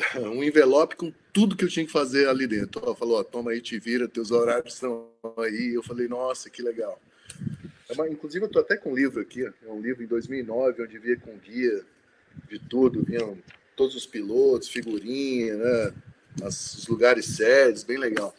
[0.16, 2.82] um envelope com tudo que eu tinha que fazer ali dentro.
[2.84, 5.74] Ela falou, ó, toma aí, te vira, teus horários estão aí.
[5.74, 7.00] Eu falei, nossa, que legal.
[7.88, 10.98] É inclusive, eu tô até com um livro aqui, é um livro em 2009, onde
[10.98, 11.84] via com guia
[12.48, 13.36] de tudo, vinham
[13.74, 15.94] todos os pilotos, figurinha, né,
[16.40, 18.32] os lugares sérios, bem legal.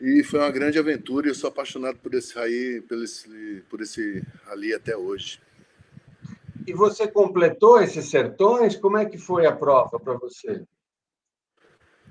[0.00, 3.80] E foi uma grande aventura e eu sou apaixonado por esse rally, por esse, por
[3.80, 5.40] esse rally até hoje.
[6.66, 8.76] E você completou esses sertões?
[8.76, 10.62] Como é que foi a prova para você?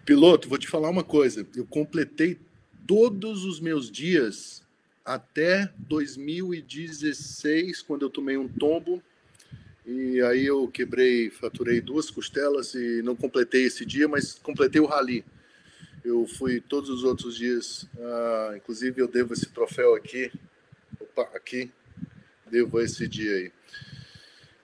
[0.04, 1.48] Piloto, vou te falar uma coisa.
[1.56, 2.40] Eu completei
[2.86, 4.64] todos os meus dias
[5.06, 9.02] até 2016, quando eu tomei um tombo.
[9.86, 14.86] E aí eu quebrei, fraturei duas costelas e não completei esse dia, mas completei o
[14.86, 15.24] rally.
[16.08, 20.32] Eu fui todos os outros dias, uh, inclusive eu devo esse troféu aqui,
[21.02, 21.70] opa, aqui,
[22.50, 23.52] devo esse dia aí.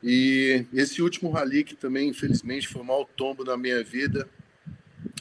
[0.02, 4.26] E esse último rally que também, infelizmente, foi um mau tombo na minha vida,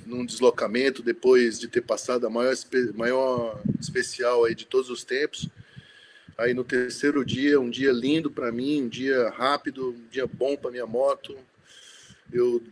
[0.07, 2.55] num deslocamento, depois de ter passado a maior,
[2.95, 5.49] maior especial aí de todos os tempos.
[6.39, 10.57] Aí no terceiro dia, um dia lindo para mim, um dia rápido, um dia bom
[10.57, 11.37] para minha moto.
[12.33, 12.63] Eu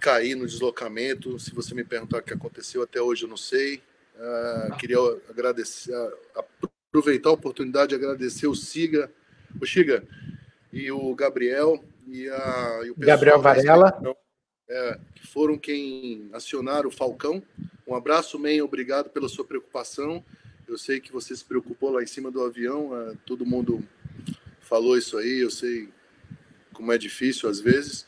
[0.00, 1.38] caí no deslocamento.
[1.38, 3.82] Se você me perguntar o que aconteceu, até hoje eu não sei.
[4.16, 6.44] Uh, queria agradecer, uh,
[6.88, 9.10] aproveitar a oportunidade de agradecer o Siga,
[9.60, 10.02] o Siga
[10.72, 14.00] e o Gabriel e, a, e o Gabriel Varela.
[14.68, 17.42] É, que foram quem acionaram o Falcão.
[17.86, 20.24] Um abraço, Men, obrigado pela sua preocupação.
[20.68, 23.82] Eu sei que você se preocupou lá em cima do avião, uh, todo mundo
[24.60, 25.88] falou isso aí, eu sei
[26.72, 28.06] como é difícil às vezes.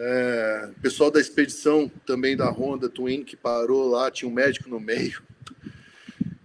[0.00, 4.78] É, pessoal da expedição também da Honda Twin que parou lá, tinha um médico no
[4.78, 5.20] meio.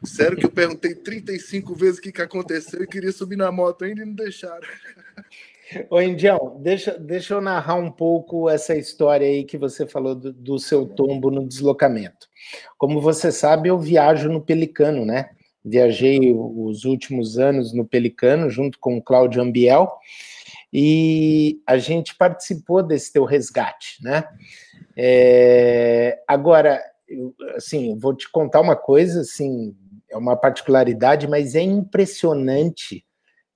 [0.03, 3.85] Sério que eu perguntei 35 vezes o que, que aconteceu e queria subir na moto
[3.85, 4.67] ainda e não deixaram.
[5.87, 10.33] Ô, Indião, deixa, deixa eu narrar um pouco essa história aí que você falou do,
[10.33, 12.27] do, seu tombo no deslocamento.
[12.75, 15.29] Como você sabe, eu viajo no Pelicano, né?
[15.63, 19.91] Viajei os últimos anos no Pelicano junto com o Cláudio Ambiel
[20.73, 24.23] e a gente participou desse teu resgate, né?
[24.97, 26.81] É, agora,
[27.55, 29.75] assim, vou te contar uma coisa, assim,
[30.09, 33.05] é uma particularidade, mas é impressionante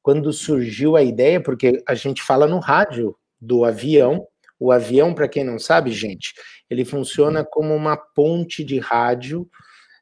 [0.03, 4.27] quando surgiu a ideia, porque a gente fala no rádio do avião.
[4.59, 6.33] O avião, para quem não sabe, gente,
[6.69, 9.49] ele funciona como uma ponte de rádio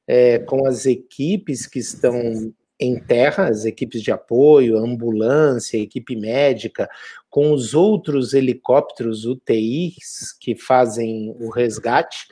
[0.06, 6.90] é, com as equipes que estão em terra, as equipes de apoio, ambulância, equipe médica,
[7.30, 12.28] com os outros helicópteros UTIs que fazem o resgate.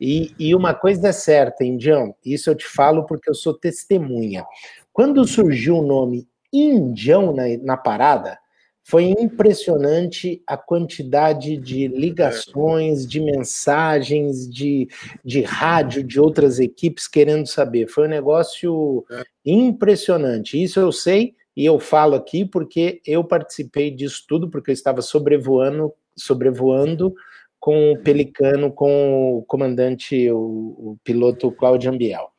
[0.00, 4.44] E, e uma coisa é certa, Indião, isso eu te falo porque eu sou testemunha.
[4.92, 8.38] Quando surgiu o nome Indião na, na parada,
[8.84, 14.86] foi impressionante a quantidade de ligações, de mensagens, de,
[15.24, 17.88] de rádio de outras equipes querendo saber.
[17.88, 19.04] Foi um negócio
[19.44, 20.62] impressionante.
[20.62, 25.00] Isso eu sei e eu falo aqui porque eu participei disso tudo, porque eu estava
[25.00, 27.14] sobrevoando, sobrevoando
[27.58, 32.33] com o Pelicano, com o comandante, o, o piloto Cláudio Ambiel.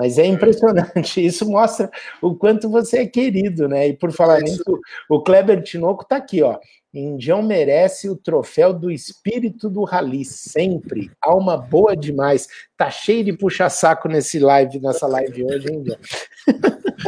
[0.00, 1.90] Mas é impressionante, isso mostra
[2.22, 3.88] o quanto você é querido, né?
[3.88, 4.64] E por falar nisso,
[5.10, 6.58] o Kleber Tinoco está aqui, ó.
[6.92, 11.10] Indião merece o troféu do espírito do rally, sempre.
[11.20, 12.48] Alma boa demais.
[12.76, 15.98] Tá cheio de puxa-saco nesse live, nessa live hoje, hein, Indião?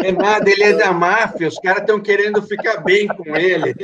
[0.05, 3.75] É nada, ele é da máfia, os caras estão querendo ficar bem com ele.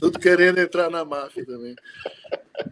[0.00, 1.74] Tudo querendo entrar na máfia também.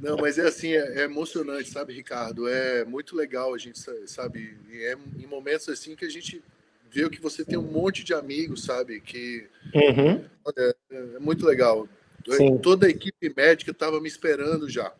[0.00, 2.48] Não, mas é assim, é, é, emocionante, sabe, Ricardo?
[2.48, 6.42] É muito legal a gente, sabe, é em momentos assim que a gente
[6.90, 10.24] vê que você tem um monte de amigos, sabe, que uhum.
[10.56, 11.88] é, é, muito legal.
[12.30, 12.58] Sim.
[12.58, 14.92] Toda a equipe médica estava me esperando já.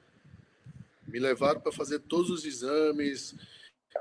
[1.06, 3.34] Me levaram para fazer todos os exames,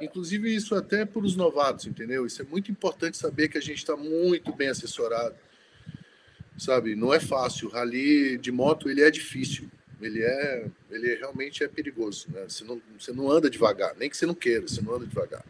[0.02, 2.26] inclusive isso até para os novatos, entendeu?
[2.26, 5.36] Isso é muito importante saber que a gente está muito bem assessorado,
[6.58, 6.96] sabe?
[6.96, 7.68] Não é fácil.
[7.68, 9.70] O rally de moto ele é difícil
[10.06, 12.46] ele é, ele realmente é perigoso, né?
[12.48, 15.46] Você não, você não anda devagar, nem que você não queira, você não anda devagar.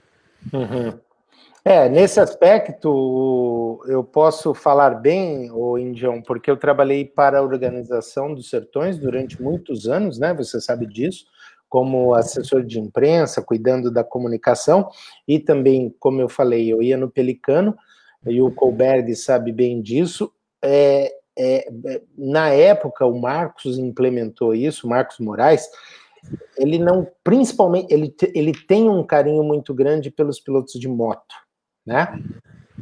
[0.51, 0.99] Uhum.
[1.63, 8.33] É, nesse aspecto, eu posso falar bem, o Indião, porque eu trabalhei para a Organização
[8.33, 10.33] dos Sertões durante muitos anos, né?
[10.33, 11.25] Você sabe disso,
[11.69, 14.89] como assessor de imprensa, cuidando da comunicação,
[15.27, 17.77] e também, como eu falei, eu ia no Pelicano,
[18.25, 20.31] e o Colberg sabe bem disso.
[20.63, 21.67] É, é,
[22.17, 25.69] na época o Marcos implementou isso, Marcos Moraes,
[26.57, 31.35] ele não, principalmente, ele, ele tem um carinho muito grande pelos pilotos de moto,
[31.85, 32.21] né?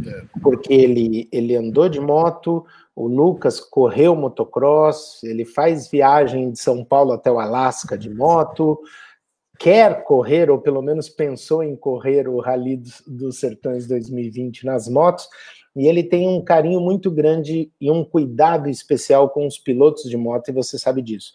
[0.06, 0.24] É.
[0.42, 6.84] Porque ele, ele andou de moto, o Lucas correu motocross, ele faz viagem de São
[6.84, 8.80] Paulo até o Alasca de moto,
[9.58, 14.88] quer correr, ou pelo menos pensou em correr o Rally dos, dos Sertões 2020 nas
[14.88, 15.28] motos,
[15.76, 20.18] e ele tem um carinho muito grande e um cuidado especial com os pilotos de
[20.18, 21.34] moto, e você sabe disso.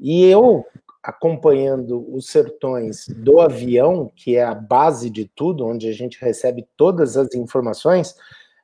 [0.00, 0.64] E eu,
[1.02, 6.66] acompanhando os sertões do avião, que é a base de tudo, onde a gente recebe
[6.76, 8.14] todas as informações,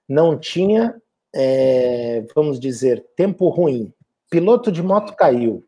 [0.08, 0.94] não tinha,
[1.34, 3.92] é, vamos dizer, tempo ruim.
[4.30, 5.64] Piloto de moto caiu.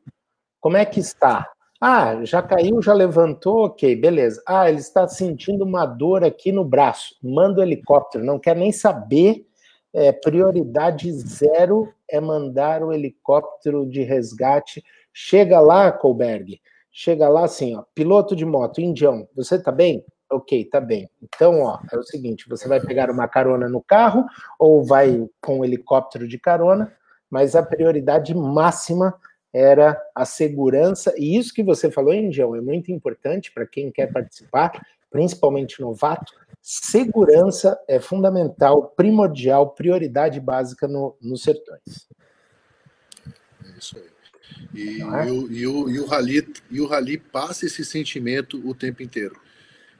[0.61, 1.49] Como é que está?
[1.81, 4.43] Ah, já caiu, já levantou, ok, beleza.
[4.47, 7.15] Ah, ele está sentindo uma dor aqui no braço.
[7.23, 9.47] Manda o helicóptero, não quer nem saber.
[9.93, 14.83] É, prioridade zero é mandar o helicóptero de resgate.
[15.19, 16.61] Chega lá, Colberg,
[16.93, 20.05] chega lá assim, ó, piloto de moto, indião, você tá bem?
[20.31, 21.09] Ok, tá bem.
[21.23, 24.27] Então, ó, é o seguinte: você vai pegar uma carona no carro
[24.59, 26.95] ou vai com o helicóptero de carona,
[27.31, 29.19] mas a prioridade máxima
[29.55, 34.13] era a segurança, e isso que você falou, Indião, é muito importante para quem quer
[34.13, 36.31] participar, principalmente novato.
[36.61, 42.07] Segurança é fundamental, primordial, prioridade básica no, nos sertões.
[43.65, 44.16] É isso aí.
[44.75, 45.27] E, é?
[45.27, 49.03] e, o, e, o, e, o rally, e o rally passa esse sentimento o tempo
[49.03, 49.41] inteiro.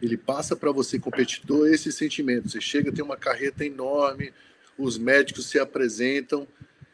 [0.01, 2.49] Ele passa para você, competidor, esse sentimento.
[2.49, 4.33] Você chega, tem uma carreta enorme,
[4.77, 6.47] os médicos se apresentam,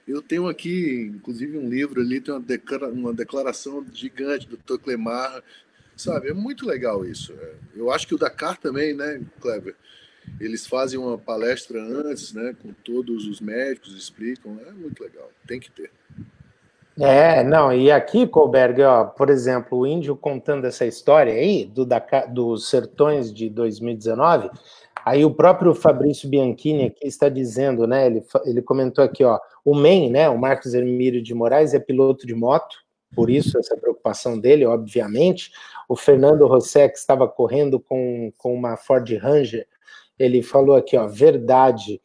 [0.07, 4.79] eu tenho aqui, inclusive, um livro ali, tem uma, declara uma declaração gigante do Dr.
[4.83, 5.43] Clemar,
[5.97, 6.29] sabe?
[6.29, 7.33] É muito legal isso.
[7.33, 7.55] É.
[7.75, 9.77] Eu acho que o Dakar também, né, Kleber?
[10.41, 14.61] Eles fazem uma palestra antes, né, com todos os médicos, explicam.
[14.67, 15.91] É muito legal, tem que ter.
[17.01, 21.87] É, não, e aqui, Colberg, ó, por exemplo, o índio contando essa história aí do
[21.87, 24.51] Dakar, dos sertões de 2019,
[25.05, 28.07] Aí o próprio Fabrício Bianchini aqui está dizendo, né?
[28.07, 30.29] Ele, ele comentou aqui, ó, o MEN, né?
[30.29, 32.77] O Marcos Hermílio de Moraes é piloto de moto,
[33.15, 35.51] por isso essa preocupação dele, obviamente.
[35.89, 39.67] O Fernando Rosé, que estava correndo com, com uma Ford Ranger,
[40.19, 42.01] ele falou aqui, ó, verdade.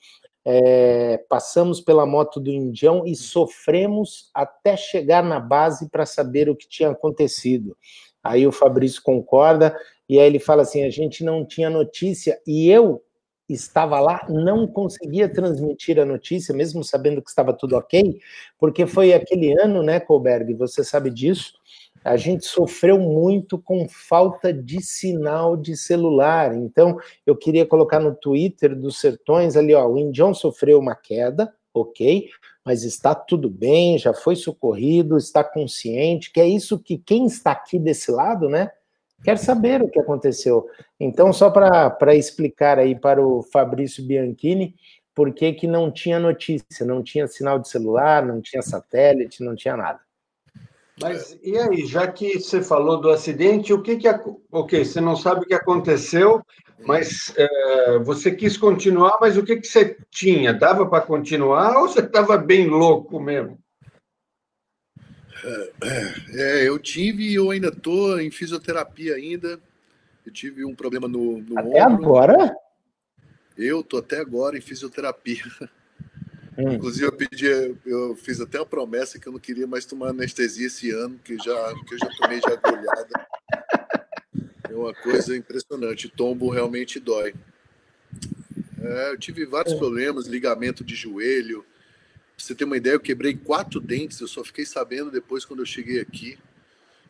[0.49, 6.55] É, passamos pela moto do Indião e sofremos até chegar na base para saber o
[6.55, 7.75] que tinha acontecido.
[8.23, 12.69] Aí o Fabrício concorda e aí ele fala assim: a gente não tinha notícia e
[12.69, 13.03] eu
[13.49, 18.17] estava lá, não conseguia transmitir a notícia, mesmo sabendo que estava tudo ok,
[18.57, 20.53] porque foi aquele ano, né, Colberg?
[20.53, 21.53] Você sabe disso.
[22.03, 26.55] A gente sofreu muito com falta de sinal de celular.
[26.55, 31.53] Então, eu queria colocar no Twitter dos Sertões ali, ó, o Indião sofreu uma queda,
[31.73, 32.29] ok,
[32.63, 37.51] mas está tudo bem, já foi socorrido, está consciente, que é isso que quem está
[37.51, 38.71] aqui desse lado, né,
[39.23, 40.67] quer saber o que aconteceu.
[40.99, 44.75] Então, só para explicar aí para o Fabrício Bianchini,
[45.15, 49.55] por que, que não tinha notícia, não tinha sinal de celular, não tinha satélite, não
[49.55, 50.06] tinha nada.
[50.99, 54.07] Mas e aí, já que você falou do acidente, o que que
[54.51, 56.41] ok, você não sabe o que aconteceu,
[56.85, 60.53] mas é, você quis continuar, mas o que que você tinha?
[60.53, 63.59] Dava para continuar ou você estava bem louco mesmo?
[65.43, 69.59] É, é, eu tive e eu ainda tô em fisioterapia ainda.
[70.25, 72.05] Eu tive um problema no, no até ombro.
[72.05, 72.55] agora?
[73.55, 75.43] Eu tô até agora em fisioterapia.
[76.57, 76.73] Hum.
[76.73, 77.45] Inclusive eu pedi,
[77.85, 81.37] eu fiz até uma promessa que eu não queria mais tomar anestesia esse ano, que
[81.37, 83.27] já que eu já tomei de agulhada.
[84.69, 86.09] É uma coisa impressionante.
[86.09, 87.33] Tombo realmente dói.
[88.81, 89.77] É, eu tive vários é.
[89.77, 91.65] problemas, ligamento de joelho,
[92.37, 95.61] Pra você ter uma ideia, eu quebrei quatro dentes, eu só fiquei sabendo depois quando
[95.61, 96.37] eu cheguei aqui,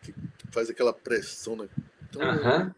[0.01, 0.13] que
[0.51, 1.67] faz aquela pressão, né?
[2.09, 2.71] Então, uhum.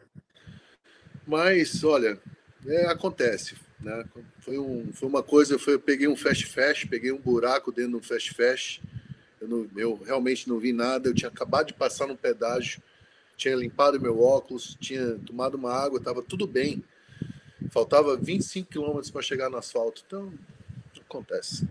[1.27, 2.19] Mas, olha,
[2.65, 4.03] é, acontece, né?
[4.39, 7.93] Foi, um, foi uma coisa, foi, eu peguei um fast fast, peguei um buraco dentro
[7.93, 8.81] do fast fast,
[9.39, 12.81] eu, não, eu realmente não vi nada, eu tinha acabado de passar no pedágio,
[13.37, 16.83] tinha limpado meu óculos, tinha tomado uma água, estava tudo bem.
[17.71, 20.33] Faltava 25 quilômetros para chegar no asfalto, então
[20.99, 21.67] acontece.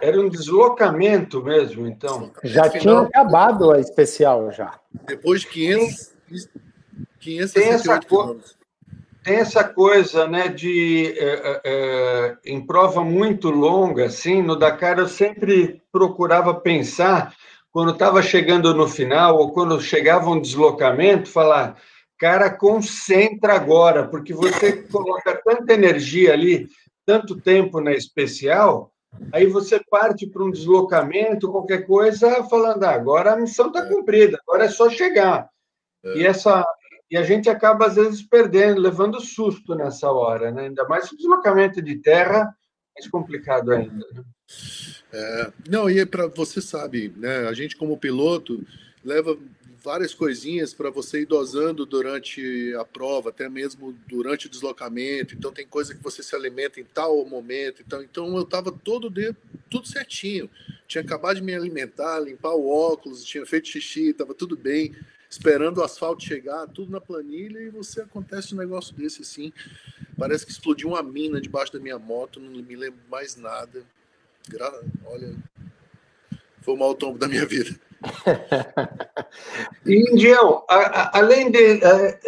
[0.00, 2.32] Era um deslocamento mesmo, então.
[2.44, 4.78] Já tinha acabado a especial, já.
[5.06, 6.12] Depois de 500,
[7.20, 8.00] 500 tem essa,
[9.28, 15.06] tem essa coisa, né, de é, é, em prova muito longa, assim, no Dakar eu
[15.06, 17.34] sempre procurava pensar,
[17.70, 21.76] quando estava chegando no final, ou quando chegava um deslocamento, falar,
[22.18, 26.66] cara, concentra agora, porque você coloca tanta energia ali,
[27.04, 28.90] tanto tempo na especial,
[29.32, 34.38] Aí você parte para um deslocamento, qualquer coisa, falando, ah, agora a missão está cumprida,
[34.46, 35.48] agora é só chegar.
[36.04, 36.18] É.
[36.18, 36.62] E, essa,
[37.10, 40.66] e a gente acaba, às vezes, perdendo, levando susto nessa hora, né?
[40.66, 42.54] ainda mais o deslocamento de terra,
[42.94, 44.06] mais complicado ainda.
[44.12, 44.22] Né?
[45.12, 47.48] É, não, e é para você sabe, né?
[47.48, 48.62] A gente como piloto
[49.02, 49.38] leva
[49.82, 55.34] várias coisinhas para você ir dosando durante a prova, até mesmo durante o deslocamento.
[55.34, 57.82] Então tem coisa que você se alimenta em tal momento.
[57.86, 59.34] Então, então eu estava todo de,
[59.70, 60.50] tudo certinho.
[60.86, 64.94] tinha acabado de me alimentar, limpar o óculos, tinha feito xixi, estava tudo bem,
[65.28, 69.52] esperando o asfalto chegar, tudo na planilha, e você acontece um negócio desse assim.
[70.16, 73.84] Parece que explodiu uma mina debaixo da minha moto, não me lembro mais nada.
[74.48, 74.72] Gra...
[75.04, 75.36] Olha,
[76.62, 77.78] foi o mau tombo da minha vida.
[79.86, 80.64] Indião,
[81.12, 81.80] além de,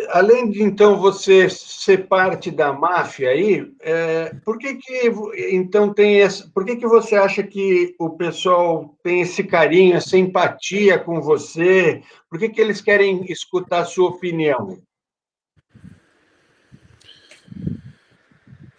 [0.08, 5.12] além de então você ser parte da máfia aí, é, por que que
[5.52, 10.18] então tem essa, por que que você acha que o pessoal tem esse carinho, essa
[10.18, 12.02] empatia com você?
[12.28, 14.78] Por que que eles querem escutar a sua opinião?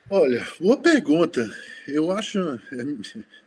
[0.09, 1.49] Olha, boa pergunta.
[1.87, 2.59] Eu acho.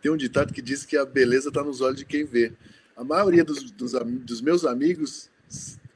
[0.01, 2.53] Tem um ditado que diz que a beleza está nos olhos de quem vê.
[2.97, 5.29] A maioria dos, dos, dos, meus amigos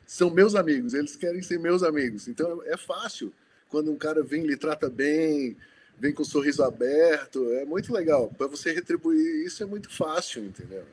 [0.07, 2.29] são meus amigos, eles querem ser meus amigos.
[2.29, 3.33] Então é fácil
[3.69, 5.57] quando um cara vem lhe trata bem,
[5.99, 8.33] vem com um sorriso aberto, é muito legal.
[8.37, 10.85] Para você retribuir isso é muito fácil, entendeu?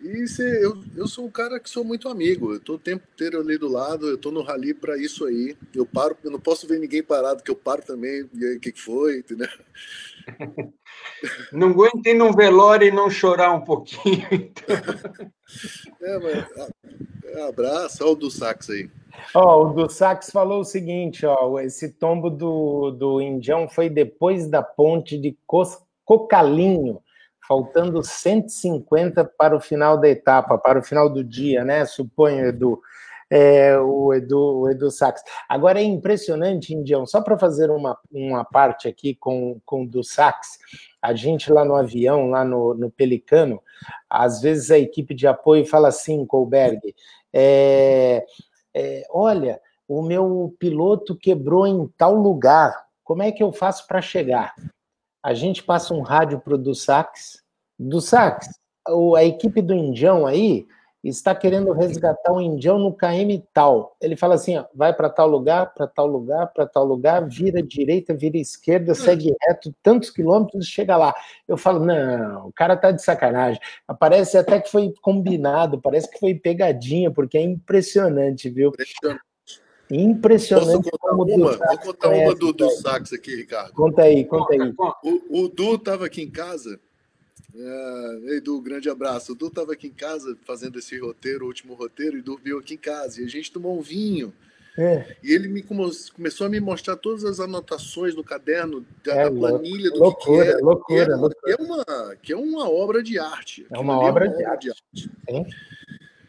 [0.00, 0.26] E
[0.60, 3.56] eu, eu sou um cara que sou muito amigo, eu tô o tempo inteiro ali
[3.56, 5.56] do lado, eu tô no rally para isso aí.
[5.74, 8.60] Eu paro, eu não posso ver ninguém parado, que eu paro também, e aí o
[8.60, 9.48] que foi, entendeu?
[11.52, 14.26] Não aguentei num velório e não chorar um pouquinho.
[14.32, 14.76] Então.
[16.02, 18.90] É, mas, abraço, olha o do sax aí.
[19.32, 24.48] Ó, o do sax falou o seguinte, ó, esse tombo do, do Indião foi depois
[24.48, 25.38] da ponte de
[26.04, 27.00] Cocalinho
[27.46, 31.84] faltando 150 para o final da etapa, para o final do dia, né?
[31.84, 32.80] Suponho, Edu.
[33.28, 35.22] É, o Edu, o Edu Sachs.
[35.48, 40.04] Agora é impressionante, Indião, só para fazer uma, uma parte aqui com, com o do
[40.04, 40.58] Sachs,
[41.02, 43.60] a gente lá no avião, lá no, no Pelicano,
[44.08, 46.80] às vezes a equipe de apoio fala assim, Colberg,
[47.32, 48.24] é,
[48.72, 54.00] é, olha, o meu piloto quebrou em tal lugar, como é que eu faço para
[54.00, 54.54] chegar?
[55.26, 57.42] a gente passa um rádio para o do sax.
[57.76, 58.48] Do sax,
[59.16, 60.64] a equipe do Indião aí
[61.08, 63.96] está querendo resgatar o Indião no KM tal.
[64.00, 67.62] Ele fala assim: ó, vai para tal lugar, para tal lugar, para tal lugar, vira
[67.62, 71.14] direita, vira esquerda, segue reto tantos quilômetros e chega lá.
[71.46, 73.60] Eu falo: não, o cara tá de sacanagem.
[73.98, 78.70] Parece até que foi combinado, parece que foi pegadinha, porque é impressionante, viu?
[78.70, 79.26] Impressionante.
[79.90, 80.90] Impressionante.
[80.90, 81.52] Posso contar uma?
[81.52, 83.72] Vou contar uma do, do sax aqui, Ricardo.
[83.72, 84.74] Conta aí, conta aí.
[85.04, 86.80] O, o Du estava aqui em casa.
[87.58, 89.32] É, Ei, Du, grande abraço.
[89.32, 92.74] O Du estava aqui em casa fazendo esse roteiro, o último roteiro, e dormiu aqui
[92.74, 93.20] em casa.
[93.20, 94.32] E a gente tomou um vinho.
[94.78, 95.16] É.
[95.22, 99.90] E ele me começou a me mostrar todas as anotações no caderno da, é, planilha
[99.90, 101.40] do loucura, que, que Loucura, que é, loucura.
[101.44, 103.66] Que é, uma, que é uma obra de arte.
[103.70, 104.72] É uma obra, é uma de, obra arte.
[104.92, 105.50] de arte.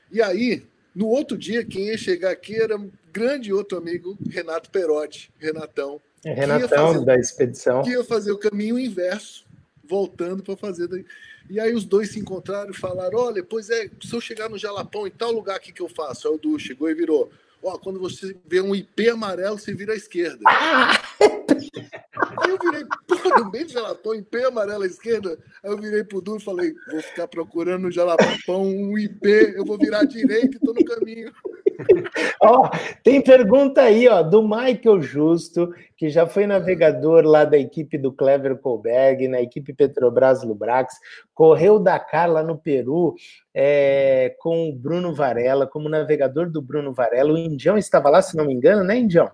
[0.09, 0.65] E aí,
[0.95, 2.80] no outro dia, quem ia chegar aqui era
[3.11, 5.99] grande outro amigo, Renato Perotti, Renatão.
[6.23, 7.82] É, Renatão fazer, da expedição.
[7.82, 9.45] Que ia fazer o caminho inverso,
[9.88, 11.05] voltando para fazer.
[11.49, 14.57] E aí os dois se encontraram e falaram: olha, pois é, se eu chegar no
[14.57, 16.27] Jalapão, em tal lugar aqui que eu faço.
[16.27, 17.31] Aí o Du chegou e virou.
[17.63, 20.43] Ó, quando você vê um IP amarelo, você vira à esquerda.
[22.38, 25.38] Aí eu virei, pô, no meio do jalapão, IP amarelo à esquerda.
[25.63, 29.65] Aí eu virei pro Du e falei, vou ficar procurando no jalapão um IP, eu
[29.65, 31.32] vou virar à direita e tô no caminho.
[32.41, 32.70] ó,
[33.03, 38.11] tem pergunta aí, ó, do Michael Justo, que já foi navegador lá da equipe do
[38.11, 40.95] Clever Colberg, na equipe Petrobras Lubrax,
[41.34, 43.15] correu Dakar lá no Peru
[43.53, 47.34] é, com o Bruno Varela, como navegador do Bruno Varela.
[47.34, 49.32] O Indião estava lá, se não me engano, né, Indião?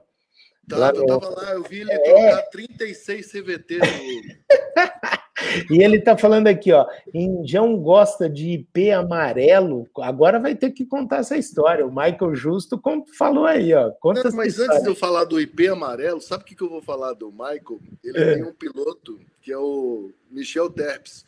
[0.68, 1.99] Tava, eu tava lá, eu vi ele é.
[1.99, 3.80] trocar 36 CVT
[5.70, 9.88] E ele tá falando aqui, ó, Indião gosta de IP amarelo.
[9.97, 11.86] Agora vai ter que contar essa história.
[11.86, 12.82] O Michael Justo
[13.18, 13.91] falou aí, ó.
[13.99, 16.70] Conta Não, mas antes de eu falar do IP amarelo, sabe o que, que eu
[16.70, 17.80] vou falar do Michael?
[18.03, 18.34] Ele é.
[18.36, 21.26] tem um piloto que é o Michel Terps.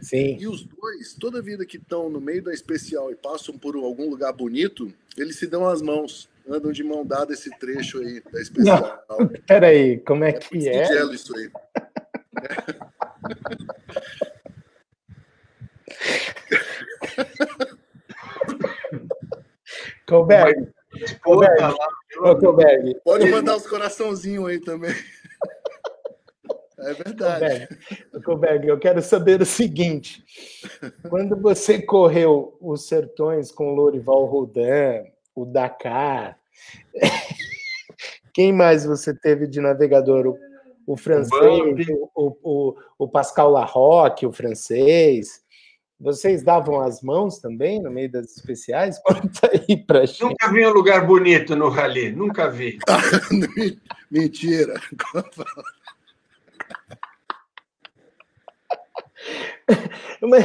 [0.00, 0.36] Sim.
[0.38, 4.08] E os dois, toda vida que estão no meio da especial e passam por algum
[4.08, 8.40] lugar bonito, eles se dão as mãos andam de mão dada esse trecho aí da
[8.40, 9.04] especial.
[9.08, 10.84] Não, peraí, como é que é?
[10.84, 11.50] É isso aí.
[20.08, 20.72] Colberg.
[21.22, 21.76] Colberg.
[22.40, 23.00] Colberg.
[23.04, 24.94] Pode mandar os coraçãozinhos aí também.
[26.80, 27.68] É verdade.
[28.24, 30.24] Colberg, eu quero saber o seguinte:
[31.10, 36.37] quando você correu os sertões com o Lorival Rodin, o Dakar.
[38.32, 40.26] Quem mais você teve de navegador?
[40.26, 40.38] O,
[40.86, 45.42] o francês, o, o, o, Pascal Larroque, o francês.
[46.00, 49.00] Vocês davam as mãos também no meio das especiais?
[49.02, 50.22] Conta aí pra gente.
[50.22, 52.78] Nunca vi um lugar bonito no rally, nunca vi.
[54.10, 54.80] Mentira.
[60.20, 60.44] Mas,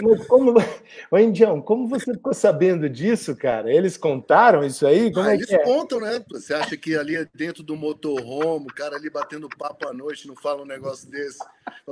[0.00, 0.54] mas como,
[1.10, 3.72] ô Indião, como você ficou sabendo disso, cara?
[3.72, 5.12] Eles contaram isso aí?
[5.12, 5.58] Como ah, é eles é?
[5.58, 6.24] contam, né?
[6.30, 10.28] Você acha que ali é dentro do motorhome, o cara ali batendo papo à noite
[10.28, 11.38] não fala um negócio desse?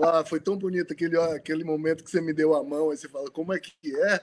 [0.01, 3.09] Ah, foi tão bonito aquele, aquele momento que você me deu a mão, aí você
[3.09, 4.21] fala, como é que é?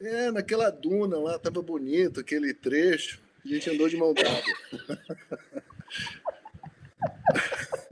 [0.00, 4.42] É, naquela duna lá, tava bonito aquele trecho, a gente andou de mão dada.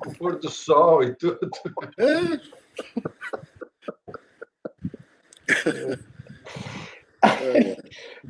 [0.07, 1.51] O pôr do sol e tudo.
[1.97, 2.41] É.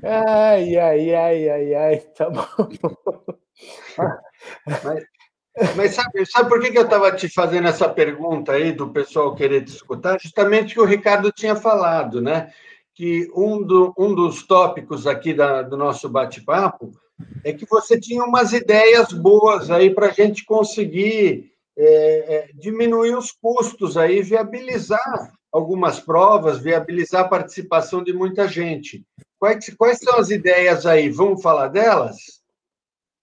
[0.03, 2.47] Ai, ai, ai, ai, ai, tá bom.
[4.67, 5.05] Mas,
[5.77, 9.65] mas sabe, sabe por que, eu estava te fazendo essa pergunta aí do pessoal querer
[9.65, 10.21] te escutar?
[10.21, 12.53] Justamente que o Ricardo tinha falado, né?
[12.95, 16.93] Que um, do, um dos tópicos aqui da, do nosso bate-papo
[17.45, 23.17] é que você tinha umas ideias boas aí para a gente conseguir é, é, diminuir
[23.17, 29.07] os custos aí, viabilizar algumas provas, viabilizar a participação de muita gente.
[29.39, 31.09] Quais, quais são as ideias aí?
[31.09, 32.43] Vamos falar delas?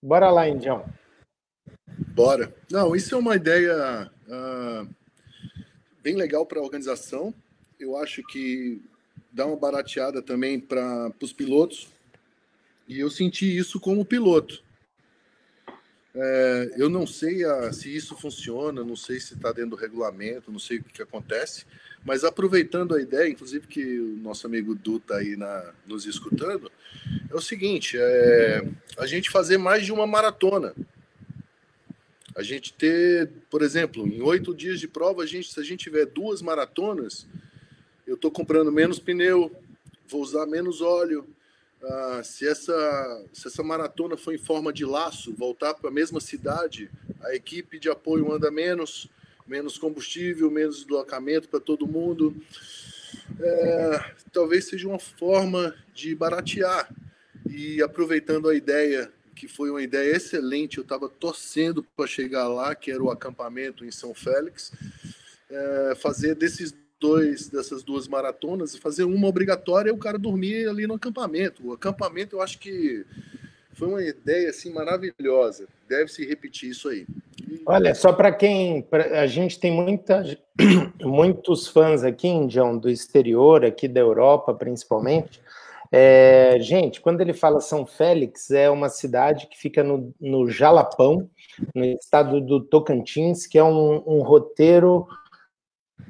[0.01, 0.85] Bora lá, Indião.
[2.15, 2.55] Bora.
[2.71, 4.87] Não, isso é uma ideia uh,
[6.01, 7.33] bem legal para a organização.
[7.77, 8.81] Eu acho que
[9.29, 11.89] dá uma barateada também para os pilotos.
[12.87, 14.63] E eu senti isso como piloto.
[16.13, 20.51] É, eu não sei a, se isso funciona, não sei se está dentro do regulamento,
[20.51, 21.65] não sei o que, que, acontece,
[22.03, 26.69] mas aproveitando a ideia, inclusive que o nosso amigo Du está aí na, nos escutando,
[27.29, 28.61] é o seguinte: é,
[28.97, 30.75] a gente fazer mais de uma maratona.
[32.33, 35.83] A gente ter, por exemplo, em oito dias de prova, a gente, se a gente
[35.83, 37.27] tiver duas maratonas,
[38.07, 39.53] eu estou comprando menos pneu,
[40.07, 41.27] vou usar menos óleo,
[41.83, 46.19] ah, se, essa, se essa maratona for em forma de laço, voltar para a mesma
[46.19, 46.89] cidade,
[47.23, 49.09] a equipe de apoio anda menos,
[49.47, 52.35] menos combustível, menos deslocamento para todo mundo.
[53.39, 56.93] É, talvez seja uma forma de baratear.
[57.49, 62.75] E aproveitando a ideia, que foi uma ideia excelente, eu estava torcendo para chegar lá,
[62.75, 64.71] que era o acampamento em São Félix,
[65.49, 70.69] é, fazer desses dois dessas duas maratonas e fazer uma obrigatória e o cara dormir
[70.69, 71.67] ali no acampamento.
[71.67, 73.03] O acampamento eu acho que
[73.73, 75.67] foi uma ideia assim maravilhosa.
[75.89, 77.07] Deve se repetir isso aí.
[77.65, 80.23] Olha, só para quem pra, a gente tem muita,
[81.01, 85.41] muitos fãs aqui, Indião, do exterior, aqui da Europa principalmente.
[85.91, 91.29] É, gente, quando ele fala São Félix, é uma cidade que fica no, no Jalapão,
[91.75, 95.05] no estado do Tocantins, que é um, um roteiro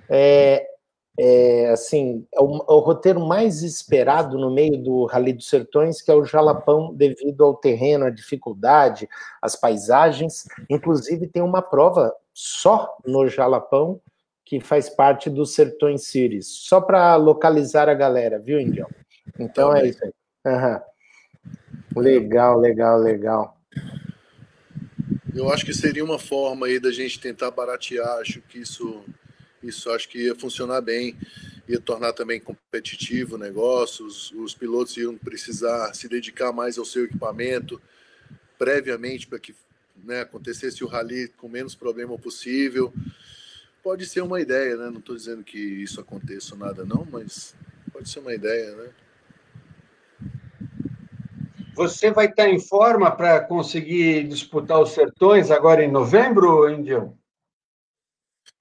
[0.07, 0.67] é,
[1.19, 6.01] é, assim, é o, é o, roteiro mais esperado no meio do Rally dos Sertões,
[6.01, 9.09] que é o Jalapão, devido ao terreno, a dificuldade,
[9.41, 10.45] as paisagens.
[10.69, 13.99] Inclusive, tem uma prova só no Jalapão,
[14.45, 18.89] que faz parte do Sertões Series, só para localizar a galera, viu, Indião?
[19.39, 20.11] Então é isso aí.
[20.45, 22.01] Uhum.
[22.01, 23.57] Legal, legal, legal.
[25.33, 29.03] Eu acho que seria uma forma aí da gente tentar baratear, acho que isso
[29.63, 31.15] isso acho que ia funcionar bem,
[31.67, 36.85] ia tornar também competitivo o negócio, os, os pilotos iam precisar se dedicar mais ao
[36.85, 37.81] seu equipamento
[38.57, 39.55] previamente para que
[40.03, 42.93] né, acontecesse o rally com menos problema possível.
[43.83, 44.89] Pode ser uma ideia, né?
[44.91, 47.55] Não estou dizendo que isso aconteça nada, não, mas
[47.91, 48.89] pode ser uma ideia, né?
[51.73, 57.17] Você vai estar em forma para conseguir disputar os sertões agora em novembro, Indião?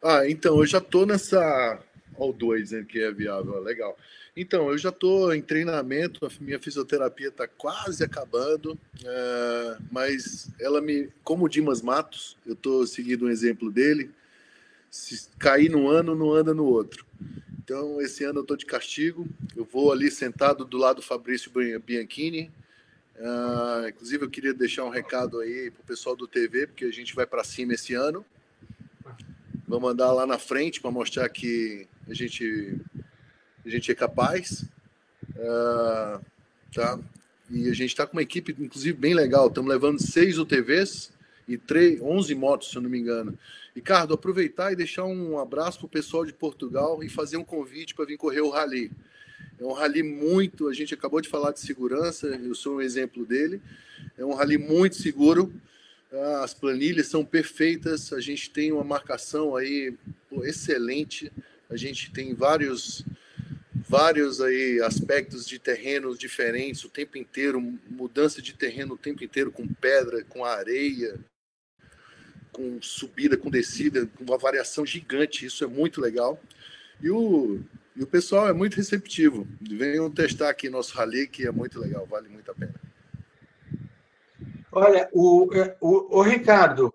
[0.03, 1.79] Ah, então, eu já estou nessa.
[2.17, 3.97] Olha o 2, né, que é viável, legal.
[4.37, 10.81] Então, eu já estou em treinamento, a minha fisioterapia está quase acabando, é, mas ela
[10.81, 11.11] me.
[11.25, 14.11] Como o Dimas Matos, eu estou seguindo um exemplo dele,
[14.91, 17.05] se cair num ano, não anda no outro.
[17.59, 21.53] Então, esse ano eu estou de castigo, eu vou ali sentado do lado do Fabrício
[21.85, 22.51] Bianchini.
[23.17, 26.93] Uh, inclusive, eu queria deixar um recado aí para o pessoal do TV, porque a
[26.93, 28.25] gente vai para cima esse ano.
[29.71, 32.77] Vamos andar lá na frente para mostrar que a gente,
[33.65, 34.65] a gente é capaz.
[35.37, 36.21] Uh,
[36.75, 36.99] tá?
[37.49, 39.47] E a gente está com uma equipe, inclusive, bem legal.
[39.47, 41.13] Estamos levando seis UTVs
[41.47, 43.39] e três, 11 motos, se eu não me engano.
[43.73, 47.95] Ricardo, aproveitar e deixar um abraço para o pessoal de Portugal e fazer um convite
[47.95, 48.91] para vir correr o Rally.
[49.57, 50.67] É um rally muito.
[50.67, 53.63] A gente acabou de falar de segurança, eu sou um exemplo dele.
[54.19, 55.53] É um rally muito seguro.
[56.13, 59.97] Ah, as planilhas são perfeitas, a gente tem uma marcação aí
[60.29, 61.31] pô, excelente,
[61.69, 63.05] a gente tem vários
[63.89, 69.51] vários aí aspectos de terrenos diferentes o tempo inteiro, mudança de terreno o tempo inteiro
[69.51, 71.19] com pedra, com areia,
[72.53, 76.41] com subida, com descida, com uma variação gigante, isso é muito legal.
[77.01, 77.61] E o,
[77.97, 79.47] e o pessoal é muito receptivo.
[79.61, 82.75] Venham testar aqui nosso rally, que é muito legal, vale muito a pena.
[84.73, 85.49] Olha, o,
[85.81, 86.93] o, o Ricardo,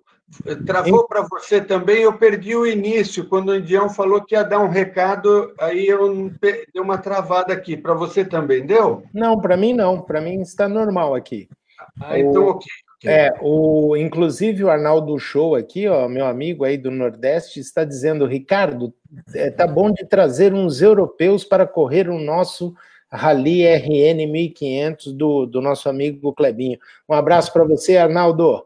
[0.66, 4.60] travou para você também, eu perdi o início, quando o Indião falou que ia dar
[4.60, 7.78] um recado, aí eu dei uma travada aqui.
[7.78, 9.04] Para você também deu?
[9.14, 11.48] Não, para mim não, para mim está normal aqui.
[12.02, 12.66] Ah, então ok.
[13.04, 18.26] É, o, inclusive o Arnaldo Show aqui, ó, meu amigo aí do Nordeste, está dizendo,
[18.26, 18.92] Ricardo,
[19.34, 22.74] é, tá bom de trazer uns europeus para correr o nosso
[23.16, 26.78] Rally RN 1500 do, do nosso amigo Clebinho.
[27.10, 28.66] Um abraço para você, Arnaldo.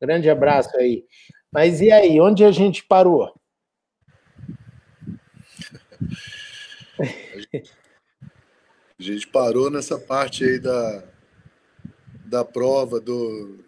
[0.00, 1.04] Grande abraço aí.
[1.50, 3.32] Mas e aí, onde a gente parou?
[8.98, 11.04] A gente parou nessa parte aí da,
[12.24, 13.58] da prova do,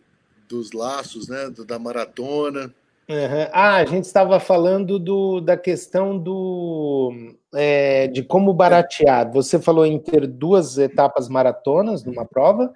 [0.48, 1.50] dos laços, né?
[1.66, 2.74] Da maratona.
[3.08, 3.48] Uhum.
[3.52, 9.30] Ah, a gente estava falando do, da questão do é, de como baratear.
[9.32, 12.72] Você falou em ter duas etapas maratonas numa prova.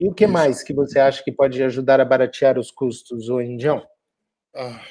[0.00, 0.32] E o que Isso.
[0.32, 3.86] mais que você acha que pode ajudar a baratear os custos, o Indião?
[4.54, 4.82] Ah,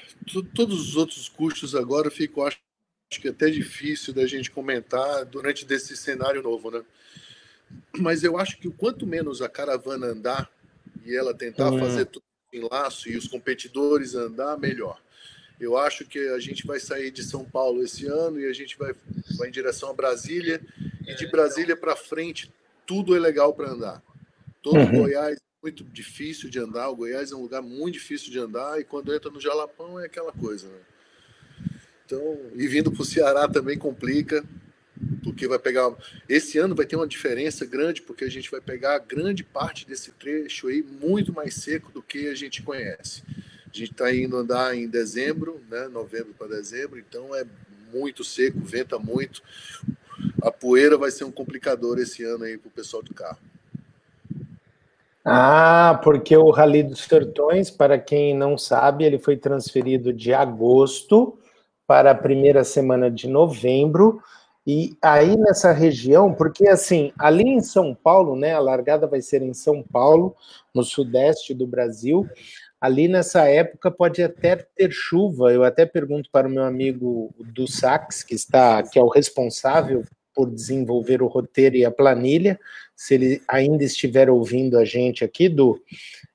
[0.53, 2.59] todos os outros custos agora ficam, acho,
[3.11, 6.83] acho que até difícil da gente comentar durante desse cenário novo, né?
[7.97, 10.49] Mas eu acho que o quanto menos a caravana andar
[11.03, 11.79] e ela tentar hum.
[11.79, 12.23] fazer tudo
[12.53, 15.01] em laço e os competidores andar, melhor.
[15.59, 18.77] Eu acho que a gente vai sair de São Paulo esse ano e a gente
[18.77, 18.93] vai,
[19.37, 20.61] vai em direção a Brasília.
[21.07, 22.51] E de Brasília para frente,
[22.85, 24.03] tudo é legal para andar.
[24.61, 25.03] Todo uhum.
[25.03, 26.89] Goiás é muito difícil de andar.
[26.89, 28.79] O Goiás é um lugar muito difícil de andar.
[28.79, 30.67] E quando entra no Jalapão é aquela coisa.
[30.67, 30.79] Né?
[32.05, 34.43] Então, e vindo para o Ceará também complica
[35.23, 35.91] porque vai pegar.
[36.27, 40.11] Esse ano vai ter uma diferença grande, porque a gente vai pegar grande parte desse
[40.11, 43.23] trecho aí muito mais seco do que a gente conhece.
[43.65, 47.43] A gente está indo andar em dezembro, né, novembro para dezembro, então é
[47.91, 49.41] muito seco, venta muito.
[50.41, 53.39] A poeira vai ser um complicador esse ano aí para o pessoal do carro.
[55.25, 61.39] Ah, porque o Rally dos Sertões, para quem não sabe, ele foi transferido de agosto
[61.87, 64.21] para a primeira semana de novembro
[64.65, 69.41] e aí nessa região, porque assim, ali em São Paulo, né, a largada vai ser
[69.41, 70.35] em São Paulo,
[70.73, 72.27] no sudeste do Brasil.
[72.79, 75.51] Ali nessa época pode até ter chuva.
[75.53, 80.03] Eu até pergunto para o meu amigo do Sax, que está, que é o responsável
[80.33, 82.59] por desenvolver o roteiro e a planilha,
[82.95, 85.79] se ele ainda estiver ouvindo a gente aqui, do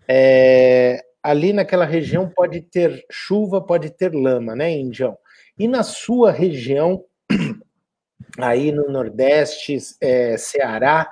[0.06, 5.18] é, ali naquela região pode ter chuva, pode ter lama, né, Indião?
[5.58, 7.04] E na sua região
[8.46, 11.10] aí no Nordeste, é, Ceará,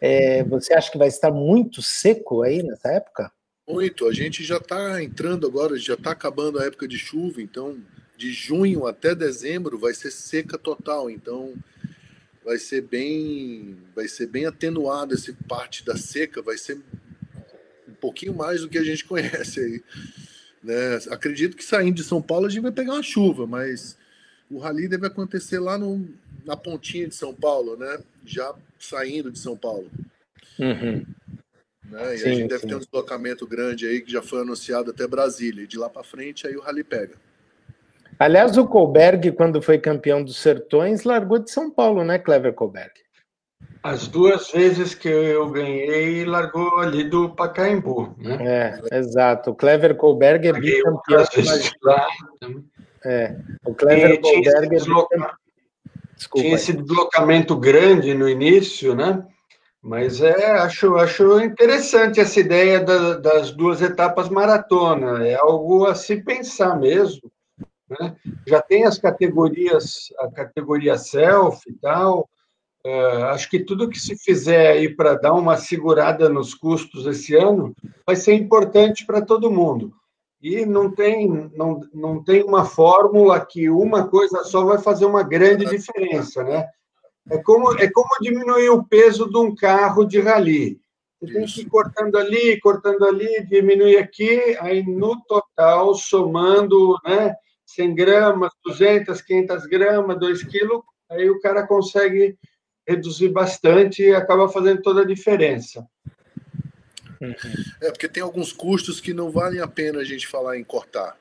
[0.00, 3.32] é, você acha que vai estar muito seco aí nessa época?
[3.66, 4.06] Muito.
[4.06, 7.76] A gente já está entrando agora, já está acabando a época de chuva, então
[8.16, 11.10] de junho até dezembro vai ser seca total.
[11.10, 11.54] Então
[12.44, 16.80] vai ser bem, vai ser bem atenuado essa parte da seca, vai ser
[17.86, 19.82] um pouquinho mais do que a gente conhece aí.
[20.62, 20.98] Né?
[21.10, 23.96] Acredito que saindo de São Paulo a gente vai pegar uma chuva, mas
[24.50, 26.08] o rally deve acontecer lá no,
[26.44, 27.98] na pontinha de São Paulo, né?
[28.24, 29.90] Já saindo de São Paulo.
[30.58, 31.04] Uhum.
[31.84, 32.14] Né?
[32.14, 32.68] E sim, a gente deve sim.
[32.68, 35.64] ter um deslocamento grande aí que já foi anunciado até Brasília.
[35.64, 37.16] E de lá para frente aí o rally pega.
[38.18, 42.90] Aliás, o Colberg, quando foi campeão dos Sertões, largou de São Paulo, né, Clever Colberg?
[43.80, 48.14] As duas vezes que eu ganhei, largou ali do Pacaembu.
[48.18, 48.80] Né?
[48.90, 49.50] É, exato.
[49.50, 51.24] O Clever Colberg é bicampeão.
[53.04, 54.78] É, o Clever Colberg é
[56.18, 56.42] Desculpa.
[56.42, 59.24] Tinha esse deslocamento grande no início, né?
[59.80, 65.26] Mas é, acho, acho interessante essa ideia da, das duas etapas maratona.
[65.26, 67.30] É algo a se pensar mesmo.
[67.88, 68.16] Né?
[68.46, 72.28] Já tem as categorias, a categoria self e tal.
[72.84, 77.36] É, acho que tudo que se fizer aí para dar uma segurada nos custos esse
[77.36, 77.74] ano
[78.04, 79.92] vai ser importante para todo mundo.
[80.40, 85.22] E não tem, não, não tem uma fórmula que uma coisa só vai fazer uma
[85.22, 86.68] grande diferença, né?
[87.30, 90.80] É como, é como diminuir o peso de um carro de rally.
[91.20, 97.34] Você tem que ir cortando ali, cortando ali, diminuir aqui, aí no total, somando né,
[97.66, 100.80] 100 gramas, 200, 500 gramas, 2 quilos,
[101.10, 102.38] aí o cara consegue
[102.86, 105.86] reduzir bastante e acaba fazendo toda a diferença.
[107.20, 107.34] Uhum.
[107.80, 111.18] É, porque tem alguns custos que não valem a pena a gente falar em cortar.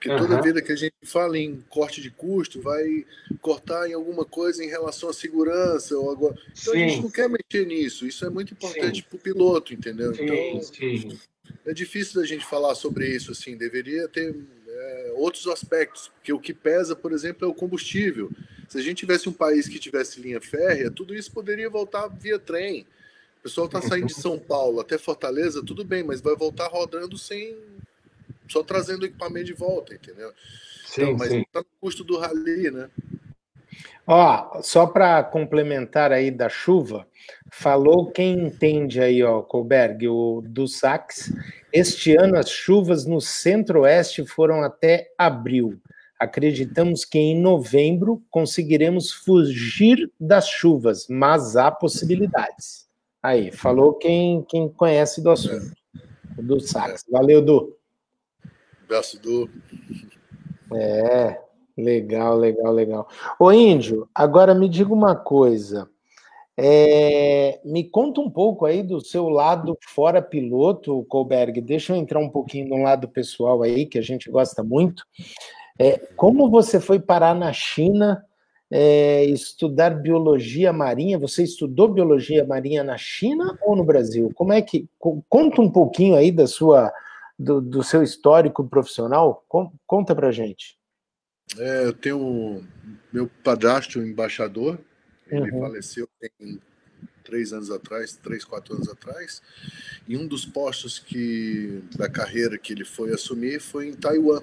[0.00, 0.42] Porque toda uhum.
[0.42, 3.04] vez que a gente fala em corte de custo, vai
[3.42, 5.94] cortar em alguma coisa em relação à segurança.
[5.94, 6.34] Ou agora...
[6.58, 6.84] Então sim.
[6.84, 8.06] a gente não quer mexer nisso.
[8.06, 10.14] Isso é muito importante para o piloto, entendeu?
[10.14, 11.18] Sim, então sim.
[11.66, 13.30] é difícil da gente falar sobre isso.
[13.30, 13.58] assim.
[13.58, 14.34] Deveria ter
[14.66, 16.08] é, outros aspectos.
[16.08, 18.30] Porque o que pesa, por exemplo, é o combustível.
[18.70, 22.38] Se a gente tivesse um país que tivesse linha férrea, tudo isso poderia voltar via
[22.38, 22.86] trem.
[23.40, 27.16] O pessoal está saindo de São Paulo até Fortaleza, tudo bem, mas vai voltar rodando
[27.16, 27.56] sem.
[28.46, 30.30] só trazendo equipamento de volta, entendeu?
[30.84, 32.90] Sim, então, mas está no custo do rally, né?
[34.06, 37.06] Ó, só para complementar aí da chuva,
[37.50, 41.32] falou quem entende aí, ó, Colberg, o do Sax.
[41.72, 45.80] Este ano as chuvas no centro-oeste foram até abril.
[46.18, 52.89] Acreditamos que em novembro conseguiremos fugir das chuvas, mas há possibilidades.
[53.22, 55.72] Aí, falou quem, quem conhece do assunto.
[56.38, 57.04] O do Sax.
[57.10, 57.76] Valeu, Du.
[58.84, 59.48] Abraço, Du.
[60.74, 61.38] É,
[61.76, 63.08] legal, legal, legal.
[63.38, 65.88] Ô, Índio, agora me diga uma coisa.
[66.56, 71.60] É, me conta um pouco aí do seu lado fora piloto, Colberg.
[71.60, 75.04] Deixa eu entrar um pouquinho no lado pessoal aí, que a gente gosta muito.
[75.78, 78.22] É, como você foi parar na China
[78.70, 81.18] é, estudar biologia marinha?
[81.18, 84.30] Você estudou biologia marinha na China ou no Brasil?
[84.34, 84.88] Como é que
[85.28, 86.92] conta um pouquinho aí da sua
[87.38, 89.44] do, do seu histórico profissional?
[89.86, 90.78] Conta para gente.
[91.58, 92.62] É, eu tenho
[93.12, 94.78] meu padrasto, embaixador,
[95.28, 95.60] ele uhum.
[95.60, 96.60] faleceu tem
[97.24, 99.42] três anos atrás, três, quatro anos atrás,
[100.08, 104.42] e um dos postos que da carreira que ele foi assumir foi em Taiwan.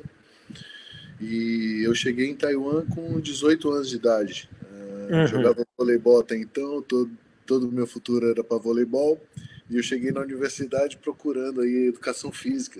[1.19, 4.49] E eu cheguei em Taiwan com 18 anos de idade.
[4.61, 5.27] Uh, uhum.
[5.27, 7.11] Jogava voleibol até então, todo,
[7.45, 9.21] todo o meu futuro era para voleibol.
[9.69, 12.79] E eu cheguei na universidade procurando aí educação física,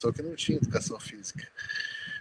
[0.00, 1.48] só que não tinha educação física.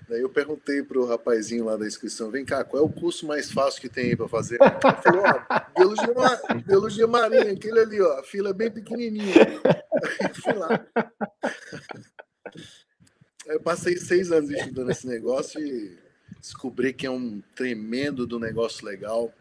[0.09, 3.51] Daí eu perguntei pro rapazinho lá da inscrição, vem cá, qual é o curso mais
[3.51, 4.57] fácil que tem aí para fazer?
[4.61, 9.33] Ele falou, ó, biologia, biologia marinha, aquele ali, ó, a fila é bem pequenininha.
[10.19, 10.85] Aí fui lá.
[13.51, 15.97] Eu passei seis anos estudando esse negócio e
[16.39, 19.33] descobri que é um tremendo do negócio legal.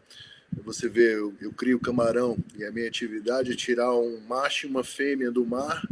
[0.65, 4.69] Você vê, eu, eu crio camarão e a minha atividade é tirar um macho e
[4.69, 5.87] uma fêmea do mar.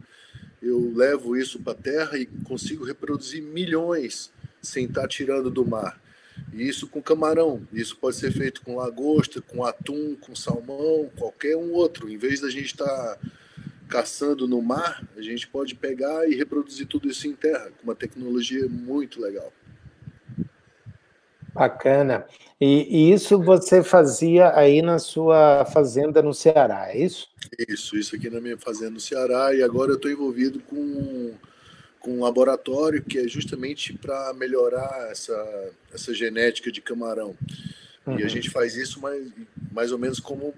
[0.61, 5.65] Eu levo isso para a terra e consigo reproduzir milhões sem estar tá tirando do
[5.65, 5.97] mar.
[6.51, 7.65] E isso com camarão.
[7.72, 12.09] Isso pode ser feito com lagosta, com atum, com salmão, qualquer um outro.
[12.09, 13.17] Em vez da gente estar tá
[13.90, 17.96] caçando no mar, a gente pode pegar e reproduzir tudo isso em terra, com uma
[17.96, 19.52] tecnologia muito legal.
[21.54, 22.26] Bacana.
[22.62, 27.28] E, e, isso você fazia aí na sua fazenda no Ceará, é isso?
[27.68, 29.54] Isso, isso aqui na minha fazenda no Ceará.
[29.54, 31.34] E agora eu estou envolvido com
[32.00, 37.36] com um laboratório que é justamente para melhorar essa, essa genética de camarão.
[38.06, 38.18] Uhum.
[38.18, 38.30] E a uhum.
[38.30, 39.28] gente faz isso mais,
[39.72, 40.54] mais ou menos como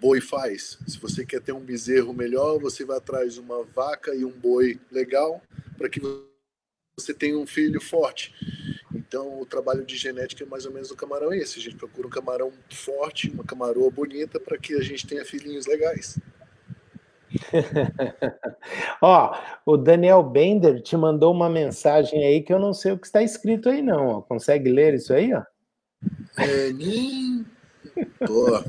[0.00, 0.78] boi faz.
[0.86, 4.32] Se você quer ter um bezerro melhor, você vai atrás de uma vaca e um
[4.32, 5.42] boi legal
[5.76, 6.00] para que
[6.98, 8.34] você tenha um filho forte.
[8.94, 11.58] Então, o trabalho de genética é mais ou menos do camarão é esse.
[11.58, 15.66] A gente procura um camarão forte, uma camaroa bonita, para que a gente tenha filhinhos
[15.66, 16.18] legais.
[19.02, 23.06] ó, o Daniel Bender te mandou uma mensagem aí que eu não sei o que
[23.06, 24.08] está escrito aí, não.
[24.08, 24.22] Ó.
[24.22, 25.42] Consegue ler isso aí, ó?
[26.38, 27.44] É, nem...
[28.26, 28.62] Pô,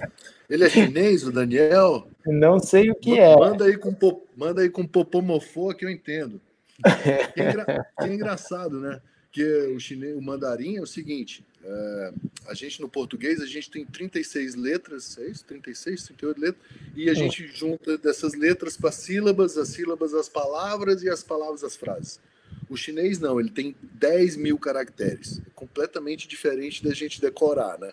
[0.49, 2.07] ele é chinês, o Daniel?
[2.25, 3.35] Não sei o que é.
[3.35, 3.95] Manda aí com,
[4.35, 6.39] manda aí com popomofô que eu entendo.
[6.77, 7.85] Que é, engra...
[7.99, 9.01] que é engraçado, né?
[9.31, 9.43] Que
[9.75, 12.13] o chinês, o mandarim é o seguinte: é,
[12.47, 15.43] a gente no português a gente tem 36 letras, é isso?
[15.45, 21.03] 36, 38 letras, e a gente junta dessas letras para sílabas, as sílabas as palavras
[21.03, 22.21] e as palavras as frases.
[22.69, 27.91] O chinês não, ele tem 10 mil caracteres, é completamente diferente da gente decorar, né?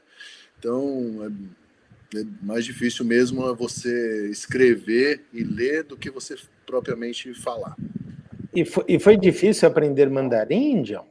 [0.59, 1.64] Então é
[2.43, 6.37] mais difícil mesmo é você escrever e ler do que você
[6.67, 7.77] propriamente falar.
[8.55, 11.07] E foi, e foi difícil aprender mandarim, John?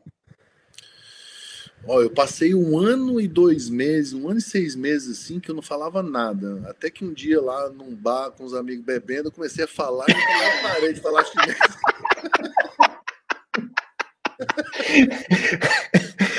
[1.86, 5.52] Ó, eu passei um ano e dois meses, um ano e seis meses assim, que
[5.52, 6.64] eu não falava nada.
[6.70, 10.06] Até que um dia lá num bar com os amigos bebendo, eu comecei a falar
[10.08, 11.58] e eu parei de falar chinês.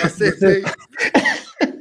[0.02, 0.62] Acertei.
[0.62, 1.70] Você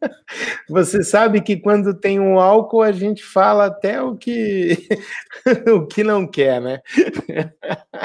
[1.04, 4.88] sabe que quando tem um álcool a gente fala até o que
[5.74, 6.80] o que não quer, né?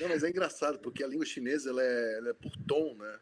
[0.00, 3.18] Não, mas é engraçado porque a língua chinesa ela é, ela é por tom, né?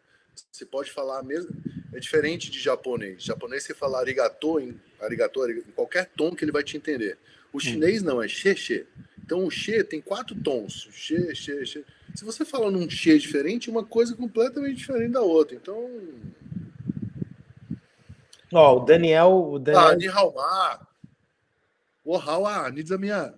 [0.50, 1.50] Você pode falar mesmo.
[1.92, 3.22] É diferente de japonês.
[3.22, 7.18] Japonês você fala arigato em, arigato, em qualquer tom que ele vai te entender.
[7.52, 7.60] O hum.
[7.60, 8.86] chinês não, é xe, xe.
[9.22, 10.88] Então o xe tem quatro tons.
[10.90, 11.84] Xe, xe, xe.
[12.14, 15.56] Se você fala num xe diferente, uma coisa completamente diferente da outra.
[15.56, 15.90] Então.
[18.52, 19.30] Ó, oh, o Daniel.
[19.30, 19.84] O Daniel...
[19.84, 20.86] Ah, ni hao ma.
[22.04, 23.34] O hao a, ni minha.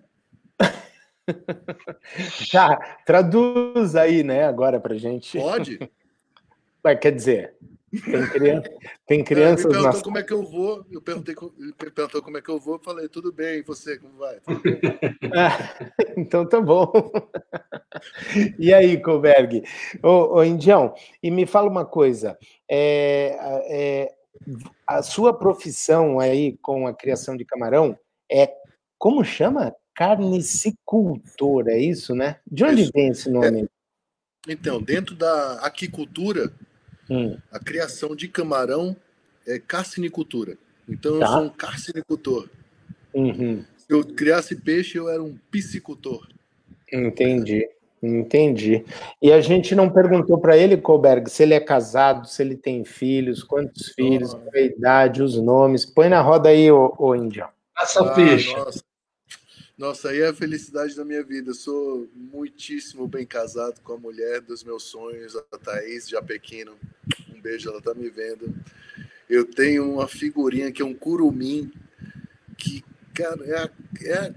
[2.40, 5.38] Já, traduz aí, né, agora pra gente.
[5.38, 5.78] Pode?
[6.82, 7.54] Mas, quer dizer,
[7.92, 8.70] Tem, criança,
[9.06, 9.64] tem crianças.
[9.66, 10.02] Ele perguntou nas...
[10.02, 10.86] como é que eu vou.
[10.90, 12.76] Eu perguntei, ele perguntou como é que eu vou.
[12.76, 14.40] Eu falei, tudo bem, e você, como vai?
[15.36, 16.90] ah, então tá bom.
[18.58, 19.62] e aí, Colberg?
[20.02, 22.38] Ô, ô, Indião, e me fala uma coisa.
[22.66, 23.36] É,
[23.68, 24.14] é,
[24.86, 27.98] a sua profissão aí com a criação de camarão
[28.30, 28.52] é.
[28.98, 29.74] Como chama?
[29.94, 32.38] Carnicicultor, é isso, né?
[32.46, 32.92] De onde isso.
[32.94, 33.64] vem esse nome?
[33.64, 36.52] É, então, dentro da aquicultura,
[37.12, 37.36] Hum.
[37.50, 38.96] A criação de camarão
[39.46, 40.56] é carcinicultura.
[40.88, 41.26] Então tá.
[41.26, 42.48] eu sou um carcinicultor.
[43.12, 43.64] Uhum.
[43.76, 46.26] Se eu criasse peixe, eu era um piscicultor.
[46.90, 47.68] Entendi.
[48.02, 48.84] Entendi.
[49.20, 52.84] E a gente não perguntou para ele, Colberg, se ele é casado, se ele tem
[52.84, 55.86] filhos, quantos filhos, a idade, os nomes.
[55.86, 57.46] Põe na roda aí, ô, ô Índio.
[57.78, 58.54] Essa ah, peixe.
[58.56, 58.82] Nossa.
[59.78, 61.50] Nossa, aí é a felicidade da minha vida.
[61.50, 66.76] Eu sou muitíssimo bem casado com a mulher dos meus sonhos, a Thaís Japequino.
[67.34, 68.54] Um beijo, ela tá me vendo.
[69.28, 71.72] Eu tenho uma figurinha que é um curumim,
[72.58, 72.84] que,
[73.14, 73.70] cara, é a,
[74.02, 74.34] é a,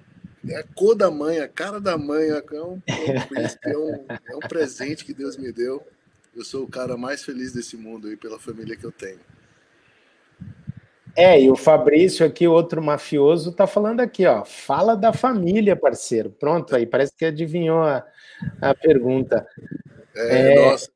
[0.50, 2.30] é a cor da mãe, a cara da mãe.
[2.30, 5.86] É um, é, um, é um presente que Deus me deu.
[6.36, 9.20] Eu sou o cara mais feliz desse mundo aí pela família que eu tenho.
[11.16, 14.44] É, e o Fabrício aqui, outro mafioso, tá falando aqui, ó.
[14.44, 16.30] Fala da família, parceiro.
[16.30, 18.06] Pronto, aí parece que adivinhou a,
[18.62, 19.48] a pergunta.
[20.14, 20.72] É, é...
[20.72, 20.90] Nossa,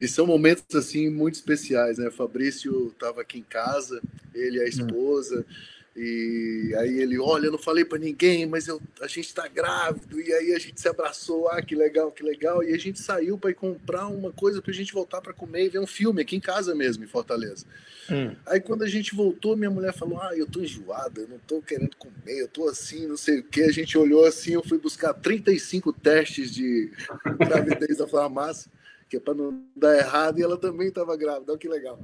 [0.00, 2.08] e são momentos assim muito especiais, né?
[2.08, 4.02] O Fabrício estava aqui em casa,
[4.34, 4.68] ele e a hum.
[4.68, 5.46] esposa.
[5.48, 9.46] Hum e aí ele, olha, eu não falei para ninguém, mas eu, a gente está
[9.46, 10.20] grávido.
[10.20, 12.64] E aí a gente se abraçou, ah, que legal, que legal.
[12.64, 15.66] E a gente saiu para ir comprar uma coisa para a gente voltar para comer
[15.66, 17.64] e ver um filme aqui em casa mesmo, em Fortaleza.
[18.10, 18.34] Hum.
[18.44, 21.62] Aí quando a gente voltou, minha mulher falou, ah, eu tô enjoada, eu não tô
[21.62, 23.62] querendo comer, eu tô assim, não sei o que.
[23.62, 26.90] A gente olhou assim, eu fui buscar 35 testes de
[27.38, 28.68] gravidez da farmácia,
[29.08, 31.52] que é para não dar errado, e ela também estava grávida.
[31.52, 32.00] Olha que legal.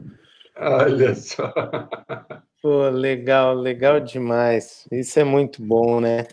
[0.56, 1.52] Olha só.
[2.62, 4.86] Pô, legal, legal demais.
[4.92, 6.26] Isso é muito bom, né?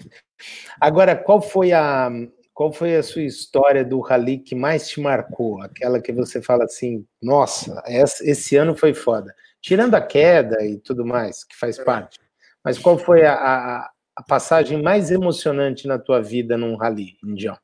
[0.80, 2.10] Agora, qual foi a
[2.58, 5.62] qual foi a sua história do rally que mais te marcou?
[5.62, 9.32] Aquela que você fala assim, nossa, esse ano foi foda.
[9.62, 12.20] Tirando a queda e tudo mais, que faz parte.
[12.64, 17.56] Mas qual foi a, a, a passagem mais emocionante na tua vida num rally, Indião?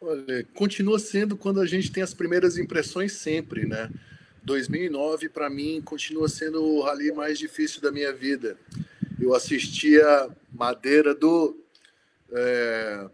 [0.00, 3.90] Olha, continua sendo quando a gente tem as primeiras impressões sempre, né?
[4.44, 8.56] 2009 para mim continua sendo o rally mais difícil da minha vida.
[9.20, 11.56] Eu assistia Madeira do
[12.30, 13.06] é,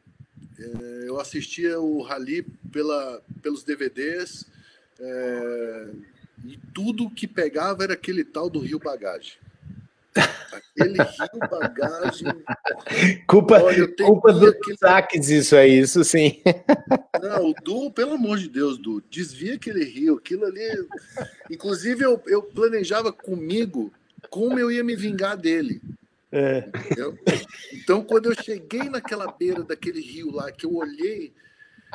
[1.06, 4.46] eu assistia o rally pela, pelos DVDs
[4.98, 5.88] é,
[6.44, 9.34] e tudo que pegava era aquele tal do Rio Bagagem.
[10.18, 12.28] Aquele rio bagagem.
[13.26, 14.76] Culpa, Olha, culpa do aquele...
[14.78, 16.40] saques, isso aí, isso sim.
[17.20, 20.68] Não, o Du, pelo amor de Deus, Du, desvia aquele rio, aquilo ali.
[21.50, 23.92] Inclusive, eu, eu planejava comigo
[24.30, 25.80] como eu ia me vingar dele.
[26.30, 26.68] É.
[27.72, 31.32] Então, quando eu cheguei naquela beira daquele rio lá, que eu olhei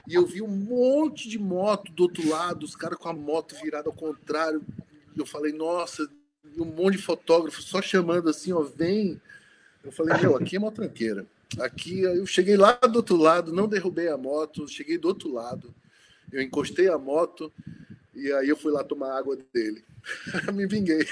[0.08, 3.56] e eu vi um monte de moto do outro lado, os caras com a moto
[3.62, 4.64] virada ao contrário,
[5.16, 6.10] eu falei, nossa,
[6.58, 9.20] um monte de fotógrafo só chamando assim, ó, vem.
[9.84, 11.26] Eu falei, meu, aqui é uma tranqueira.
[11.60, 15.74] Aqui eu cheguei lá do outro lado, não derrubei a moto, cheguei do outro lado.
[16.32, 17.52] Eu encostei a moto
[18.14, 19.84] e aí eu fui lá tomar água dele.
[20.54, 21.06] Me vinguei.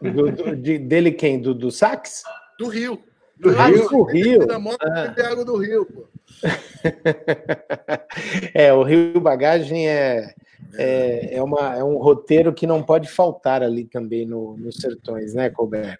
[0.00, 1.40] Do, do, de, dele quem?
[1.40, 2.22] Do, do sax?
[2.58, 3.02] Do rio.
[3.36, 3.88] Do ah, rio.
[3.88, 4.46] Do rio.
[4.46, 5.14] Da moto ah.
[5.30, 6.06] água do rio, pô.
[8.54, 10.34] é, o rio bagagem é
[10.74, 15.34] é, é, uma, é um roteiro que não pode faltar ali também no, nos sertões,
[15.34, 15.98] né, Colbert?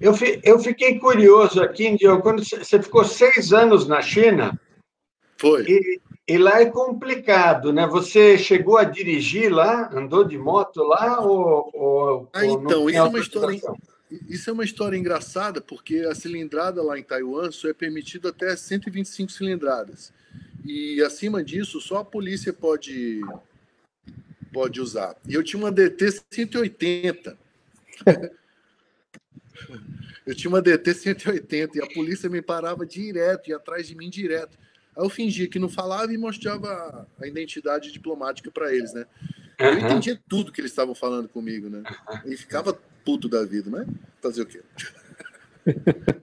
[0.00, 4.58] Eu, fi, eu fiquei curioso aqui, Diogo, quando você ficou seis anos na China.
[5.40, 5.64] Foi.
[5.68, 7.86] E, e, lá é complicado, né?
[7.86, 11.70] Você chegou a dirigir lá, andou de moto lá ou.
[11.72, 13.60] ou ah, então, isso é uma história.
[14.28, 18.56] Isso é uma história engraçada, porque a cilindrada lá em Taiwan só é permitida até
[18.56, 20.12] 125 cilindradas.
[20.64, 23.20] E acima disso, só a polícia pode
[24.52, 25.16] pode usar.
[25.28, 27.38] E eu tinha uma DT 180.
[30.26, 34.08] eu tinha uma DT 180 e a polícia me parava direto e atrás de mim
[34.08, 34.58] direto.
[34.96, 39.06] Aí eu fingia que não falava e mostrava a identidade diplomática para eles, né?
[39.58, 39.78] Eu uhum.
[39.78, 41.82] entendia tudo que eles estavam falando comigo, né?
[42.24, 42.72] E ficava
[43.04, 43.86] puto da vida, mas
[44.22, 44.62] fazer o quê?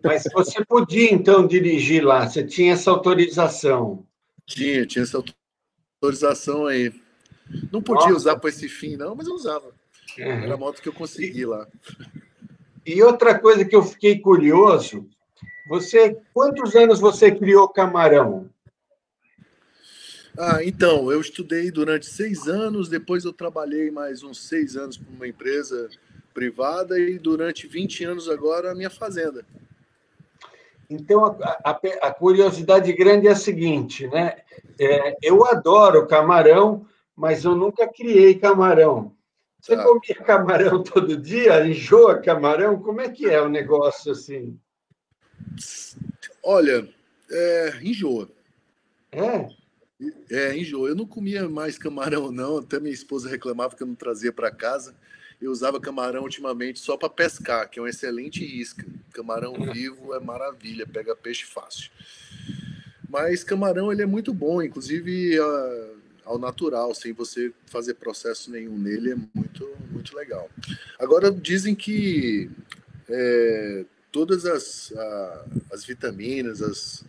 [0.04, 4.06] Mas você podia então dirigir lá, você tinha essa autorização?
[4.46, 5.24] Tinha, tinha essa
[6.02, 6.94] autorização aí.
[7.72, 8.18] Não podia Nossa.
[8.18, 9.68] usar para esse fim, não, mas eu usava.
[10.18, 10.26] Uhum.
[10.26, 11.68] Era a moto que eu consegui lá.
[12.86, 15.08] E outra coisa que eu fiquei curioso,
[15.68, 18.50] você, quantos anos você criou camarão?
[20.38, 25.10] Ah, então, eu estudei durante seis anos, depois eu trabalhei mais uns seis anos para
[25.10, 25.90] uma empresa
[26.34, 29.46] privada e durante 20 anos agora a minha fazenda.
[30.90, 34.38] Então, a, a, a curiosidade grande é a seguinte, né?
[34.80, 39.16] É, eu adoro camarão, mas eu nunca criei camarão.
[39.62, 39.84] Você tá.
[39.84, 41.66] comia camarão todo dia?
[41.66, 42.80] Enjoa camarão?
[42.80, 44.60] Como é que é o negócio assim?
[46.44, 46.88] Olha,
[47.32, 48.30] é, enjoa.
[49.12, 49.48] É?
[50.30, 50.90] É, enjoa.
[50.90, 52.58] Eu não comia mais camarão, não.
[52.58, 54.96] Até minha esposa reclamava que eu não trazia para casa.
[55.42, 58.86] Eu usava camarão ultimamente só para pescar, que é uma excelente isca.
[59.12, 61.92] Camarão vivo é maravilha, pega peixe fácil.
[63.10, 65.38] Mas camarão ele é muito bom, inclusive
[66.24, 70.50] ao natural, sem você fazer processo nenhum nele, é muito, muito legal.
[70.98, 72.50] Agora dizem que
[73.08, 77.06] é, todas as, a, as vitaminas, as,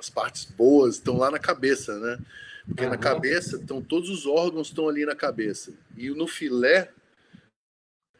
[0.00, 2.18] as partes boas estão lá na cabeça, né?
[2.66, 2.90] Porque uhum.
[2.90, 6.90] na cabeça estão todos os órgãos estão ali na cabeça e no filé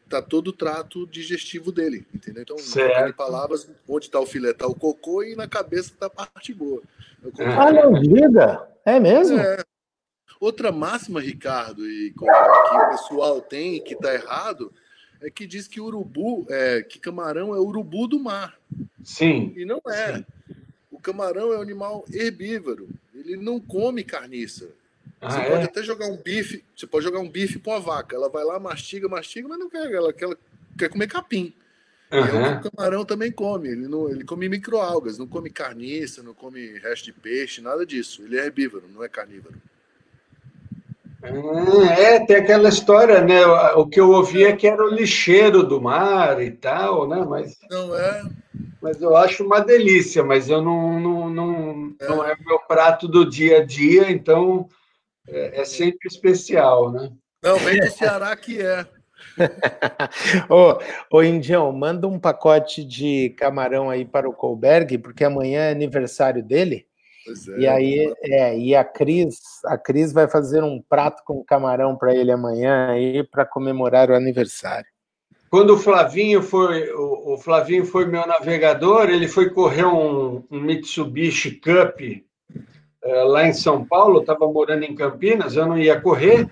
[0.07, 2.43] tá todo o trato digestivo dele, entendeu?
[2.43, 2.57] Então,
[3.07, 6.53] em palavras, onde está o filé tá o cocô e na cabeça está a parte
[6.53, 6.81] boa.
[7.39, 8.67] Ah, não diga!
[8.85, 9.39] É mesmo?
[9.39, 9.63] É.
[10.39, 14.73] Outra máxima, Ricardo, e que o pessoal tem que está errado,
[15.21, 18.59] é que diz que urubu, é, que camarão é urubu do mar.
[19.03, 19.53] Sim.
[19.55, 20.17] E não é.
[20.17, 20.25] Sim.
[21.01, 22.87] O camarão é um animal herbívoro.
[23.15, 24.69] Ele não come carniça.
[25.19, 25.49] Ah, você é?
[25.49, 28.15] pode até jogar um bife, você pode jogar um bife para uma vaca.
[28.15, 30.37] Ela vai lá, mastiga, mastiga, mas não quer, ela quer, ela
[30.77, 31.55] quer comer capim.
[32.11, 32.19] Uhum.
[32.19, 33.69] E o camarão também come.
[33.69, 38.21] Ele, não, ele come microalgas, não come carniça, não come resto de peixe, nada disso.
[38.21, 39.55] Ele é herbívoro, não é carnívoro.
[41.23, 43.45] É, tem aquela história, né?
[43.75, 47.23] O que eu ouvi é que era o lixeiro do mar e tal, né?
[47.27, 48.23] Mas não é.
[48.81, 53.07] Mas eu acho uma delícia, mas eu não não, não é, não é meu prato
[53.07, 54.67] do dia a dia, então
[55.27, 57.11] é, é sempre especial, né?
[57.43, 58.85] Não, vem do Ceará que é.
[60.49, 60.79] ô,
[61.17, 66.43] ô, Indião, manda um pacote de camarão aí para o Colberg, porque amanhã é aniversário
[66.43, 66.87] dele.
[67.27, 71.95] É, e aí, é, e a Cris, a Cris vai fazer um prato com camarão
[71.95, 74.87] para ele amanhã aí para comemorar o aniversário.
[75.49, 80.59] Quando o Flavinho foi, o, o, Flavinho foi meu navegador, ele foi correr um, um
[80.61, 81.99] Mitsubishi Cup
[83.03, 86.49] é, lá em São Paulo, estava morando em Campinas, eu não ia correr,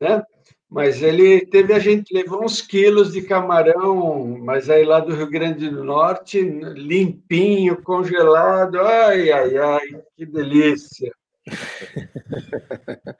[0.00, 0.24] né?
[0.70, 5.28] Mas ele teve, a gente levou uns quilos de camarão, mas aí lá do Rio
[5.28, 8.78] Grande do Norte, limpinho, congelado.
[8.78, 11.12] Ai, ai, ai, que delícia.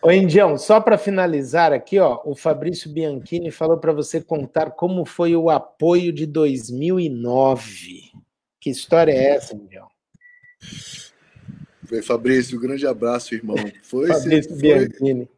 [0.00, 5.04] Ô, Indião, só para finalizar aqui, ó, o Fabrício Bianchini falou para você contar como
[5.04, 8.12] foi o apoio de 2009.
[8.58, 9.86] Que história é essa, Indião?
[12.02, 13.58] Fabrício, um grande abraço, irmão.
[13.82, 15.28] Foi, Fabrício foi, Bianchini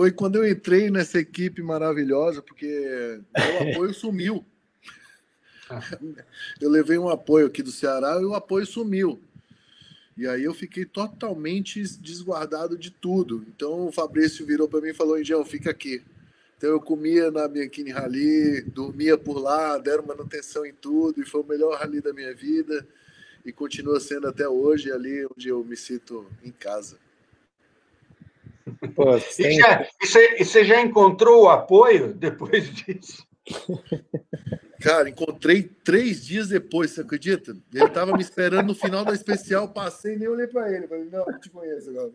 [0.00, 3.34] foi quando eu entrei nessa equipe maravilhosa, porque o
[3.70, 4.42] apoio sumiu.
[6.58, 9.20] Eu levei um apoio aqui do Ceará e o apoio sumiu.
[10.16, 13.44] E aí eu fiquei totalmente desguardado de tudo.
[13.46, 16.02] Então o Fabrício virou para mim e falou: Indião, fica aqui.
[16.56, 21.42] Então eu comia na Bianchini Rally, dormia por lá, deram manutenção em tudo, e foi
[21.42, 22.86] o melhor rally da minha vida.
[23.44, 26.96] E continua sendo até hoje ali onde eu me sinto em casa.
[28.94, 33.24] Pô, e, já, e, você, e você já encontrou o apoio depois disso?
[34.80, 37.52] Cara, encontrei três dias depois, você acredita?
[37.74, 40.88] Ele estava me esperando no final da especial, passei e nem olhei para ele.
[40.88, 42.10] Falei, não, não te conheço agora.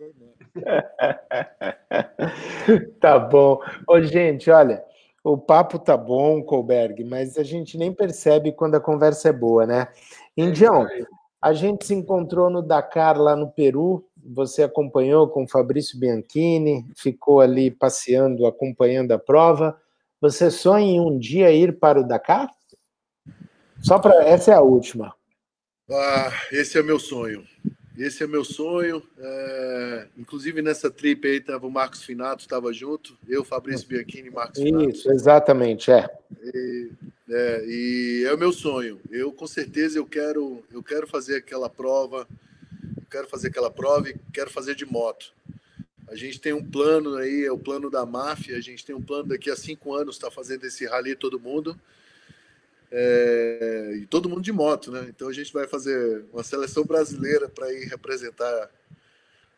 [2.99, 3.59] tá bom.
[3.87, 4.83] Ô, gente, olha,
[5.23, 9.67] o papo tá bom, Colberg, mas a gente nem percebe quando a conversa é boa,
[9.67, 9.87] né?
[10.35, 10.87] Indião,
[11.39, 16.85] a gente se encontrou no Dakar, lá no Peru, você acompanhou com o Fabrício Bianchini,
[16.95, 19.79] ficou ali passeando, acompanhando a prova.
[20.19, 22.49] Você sonha em um dia ir para o Dakar?
[23.81, 25.13] Só para essa é a última.
[25.91, 27.45] Ah, esse é meu sonho.
[27.97, 29.03] Esse é meu sonho.
[29.17, 30.07] É...
[30.17, 33.17] Inclusive nessa trip aí estava o Marcos Finato, estava junto.
[33.27, 34.89] Eu, Fabrício Bianchini Marcos Isso, Finato.
[34.89, 36.09] Isso, exatamente, é.
[36.43, 36.89] E,
[37.29, 37.65] é.
[37.65, 38.99] E é o meu sonho.
[39.11, 42.27] Eu com certeza eu quero, eu quero fazer aquela prova
[43.09, 45.33] quero fazer aquela prova e quero fazer de moto.
[46.07, 48.57] A gente tem um plano aí, é o plano da máfia.
[48.57, 51.39] A gente tem um plano daqui a cinco anos estar tá fazendo esse rally todo
[51.39, 51.79] mundo.
[52.91, 55.07] É, e todo mundo de moto, né?
[55.09, 58.69] Então a gente vai fazer uma seleção brasileira para ir representar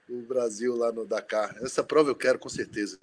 [0.10, 1.56] o Brasil lá no Dakar.
[1.62, 2.98] Essa prova eu quero com certeza.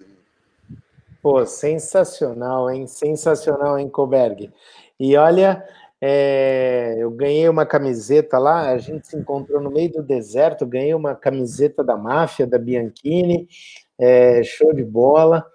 [1.21, 2.87] Pô, sensacional, hein?
[2.87, 4.51] Sensacional, hein, Koberg?
[4.99, 5.67] E olha,
[6.01, 10.93] É, eu ganhei uma camiseta lá, a gente se encontrou no meio do deserto, ganhei
[10.93, 13.47] uma camiseta da máfia, da Bianchini,
[13.97, 15.45] é, show de bola.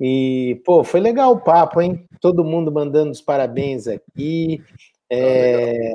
[0.00, 2.06] E, pô, foi legal o papo, hein?
[2.20, 4.62] Todo mundo mandando os parabéns aqui.
[5.10, 5.92] É,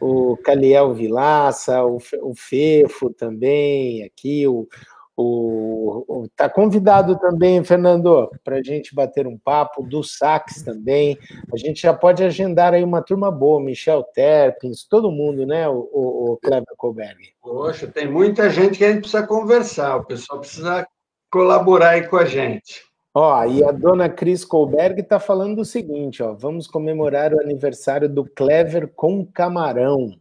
[0.00, 4.66] o Caliel Vilaça, o, o Fefo também aqui, o,
[5.20, 11.18] o, o, tá convidado também, Fernando, para a gente bater um papo, do Sax também.
[11.52, 15.90] A gente já pode agendar aí uma turma boa, Michel Terpins, todo mundo, né, o,
[15.92, 17.18] o, o Kleber Colberg.
[17.42, 20.86] Poxa, tem muita gente que a gente precisa conversar, o pessoal precisa
[21.32, 22.86] colaborar aí com a gente.
[23.12, 28.08] Ó, e a dona Cris Colberg está falando o seguinte, ó, vamos comemorar o aniversário
[28.08, 30.12] do Clever com camarão.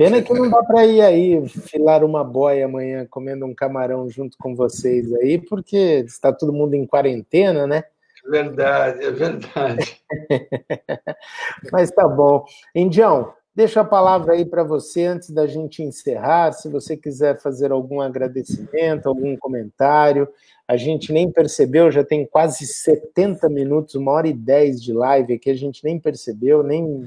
[0.00, 4.34] Pena que não dá para ir aí filar uma boia amanhã comendo um camarão junto
[4.38, 5.76] com vocês aí, porque
[6.06, 7.84] está todo mundo em quarentena, né?
[8.24, 10.00] É verdade, é verdade.
[11.70, 12.46] Mas tá bom.
[12.74, 16.52] Indião, deixo a palavra aí para você antes da gente encerrar.
[16.52, 20.26] Se você quiser fazer algum agradecimento, algum comentário,
[20.66, 25.34] a gente nem percebeu, já tem quase 70 minutos, uma hora e dez de live
[25.34, 27.06] aqui, a gente nem percebeu, nem,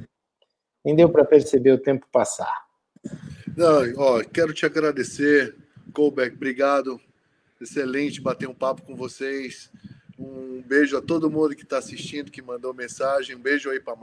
[0.86, 2.72] nem deu para perceber o tempo passar.
[3.56, 5.56] Não, ó, quero te agradecer,
[5.94, 7.00] Colbeck, obrigado.
[7.62, 9.72] Excelente bater um papo com vocês.
[10.18, 13.36] Um beijo a todo mundo que está assistindo, que mandou mensagem.
[13.36, 13.96] Um beijo aí para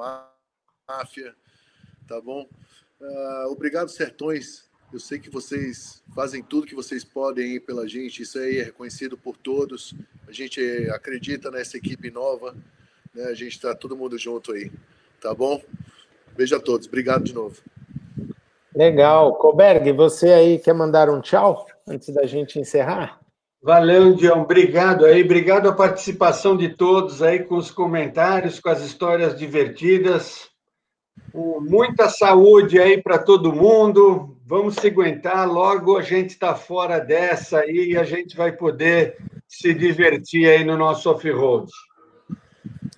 [0.89, 1.35] máfia,
[2.07, 2.49] tá bom?
[3.01, 4.69] Uh, obrigado, Sertões.
[4.93, 8.23] Eu sei que vocês fazem tudo que vocês podem aí pela gente.
[8.23, 9.95] Isso aí é reconhecido por todos.
[10.27, 12.57] A gente acredita nessa equipe nova.
[13.15, 13.25] Né?
[13.25, 14.71] A gente está todo mundo junto aí,
[15.21, 15.63] tá bom?
[16.37, 16.87] Beijo a todos.
[16.87, 17.63] Obrigado de novo.
[18.75, 19.35] Legal.
[19.35, 23.21] Coberg, você aí quer mandar um tchau antes da gente encerrar?
[23.63, 24.43] Valeu, Dião.
[24.43, 25.23] Obrigado aí.
[25.23, 30.49] Obrigado a participação de todos aí com os comentários, com as histórias divertidas.
[31.35, 34.37] Muita saúde aí para todo mundo.
[34.47, 35.47] Vamos se aguentar.
[35.47, 39.17] Logo a gente está fora dessa aí e a gente vai poder
[39.47, 41.71] se divertir aí no nosso off-road.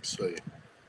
[0.01, 0.37] Isso aí.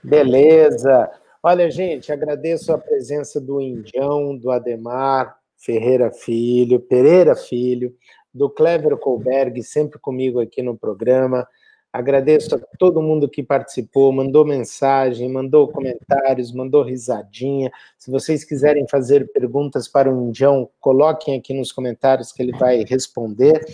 [0.04, 1.10] Beleza.
[1.46, 7.94] Olha, gente, agradeço a presença do Indião, do Ademar Ferreira Filho, Pereira Filho,
[8.34, 11.46] do Clever Colberg, sempre comigo aqui no programa.
[11.92, 17.70] Agradeço a todo mundo que participou, mandou mensagem, mandou comentários, mandou risadinha.
[17.98, 22.86] Se vocês quiserem fazer perguntas para o Indião, coloquem aqui nos comentários que ele vai
[22.86, 23.66] responder.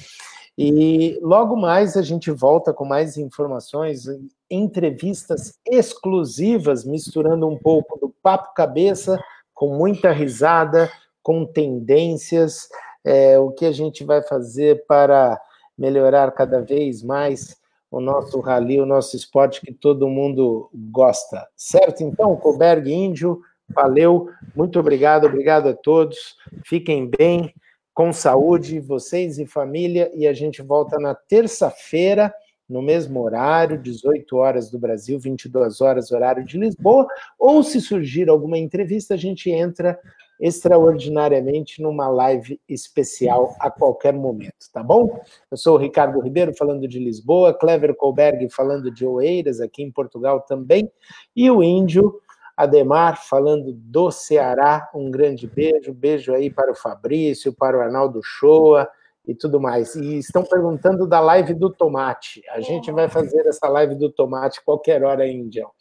[0.61, 4.03] E logo mais a gente volta com mais informações,
[4.51, 9.17] entrevistas exclusivas, misturando um pouco do papo cabeça,
[9.53, 10.91] com muita risada,
[11.23, 12.67] com tendências,
[13.05, 15.39] é, o que a gente vai fazer para
[15.77, 17.55] melhorar cada vez mais
[17.89, 21.47] o nosso rally, o nosso esporte que todo mundo gosta.
[21.55, 22.03] Certo?
[22.03, 23.39] Então, Coberg Índio,
[23.73, 26.35] valeu, muito obrigado, obrigado a todos,
[26.65, 27.53] fiquem bem
[27.99, 32.33] com saúde, vocês e família, e a gente volta na terça-feira,
[32.69, 37.05] no mesmo horário, 18 horas do Brasil, 22 horas, horário de Lisboa,
[37.37, 39.99] ou se surgir alguma entrevista, a gente entra
[40.39, 45.19] extraordinariamente numa live especial a qualquer momento, tá bom?
[45.51, 49.91] Eu sou o Ricardo Ribeiro, falando de Lisboa, Clever Colberg, falando de Oeiras, aqui em
[49.91, 50.89] Portugal também,
[51.35, 52.17] e o Índio
[52.59, 58.19] Ademar, falando do Ceará, um grande beijo, beijo aí para o Fabrício, para o Arnaldo
[58.21, 58.85] Shoa
[59.25, 59.95] e tudo mais.
[59.95, 62.43] E estão perguntando da live do tomate.
[62.51, 65.71] A gente vai fazer essa live do tomate qualquer hora aí, Indião.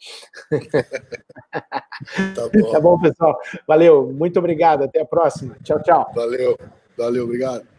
[2.33, 2.71] Tá bom.
[2.71, 3.37] tá bom, pessoal.
[3.67, 4.83] Valeu, muito obrigado.
[4.85, 5.57] Até a próxima.
[5.61, 6.09] Tchau, tchau.
[6.15, 6.57] Valeu,
[6.97, 7.78] valeu, obrigado.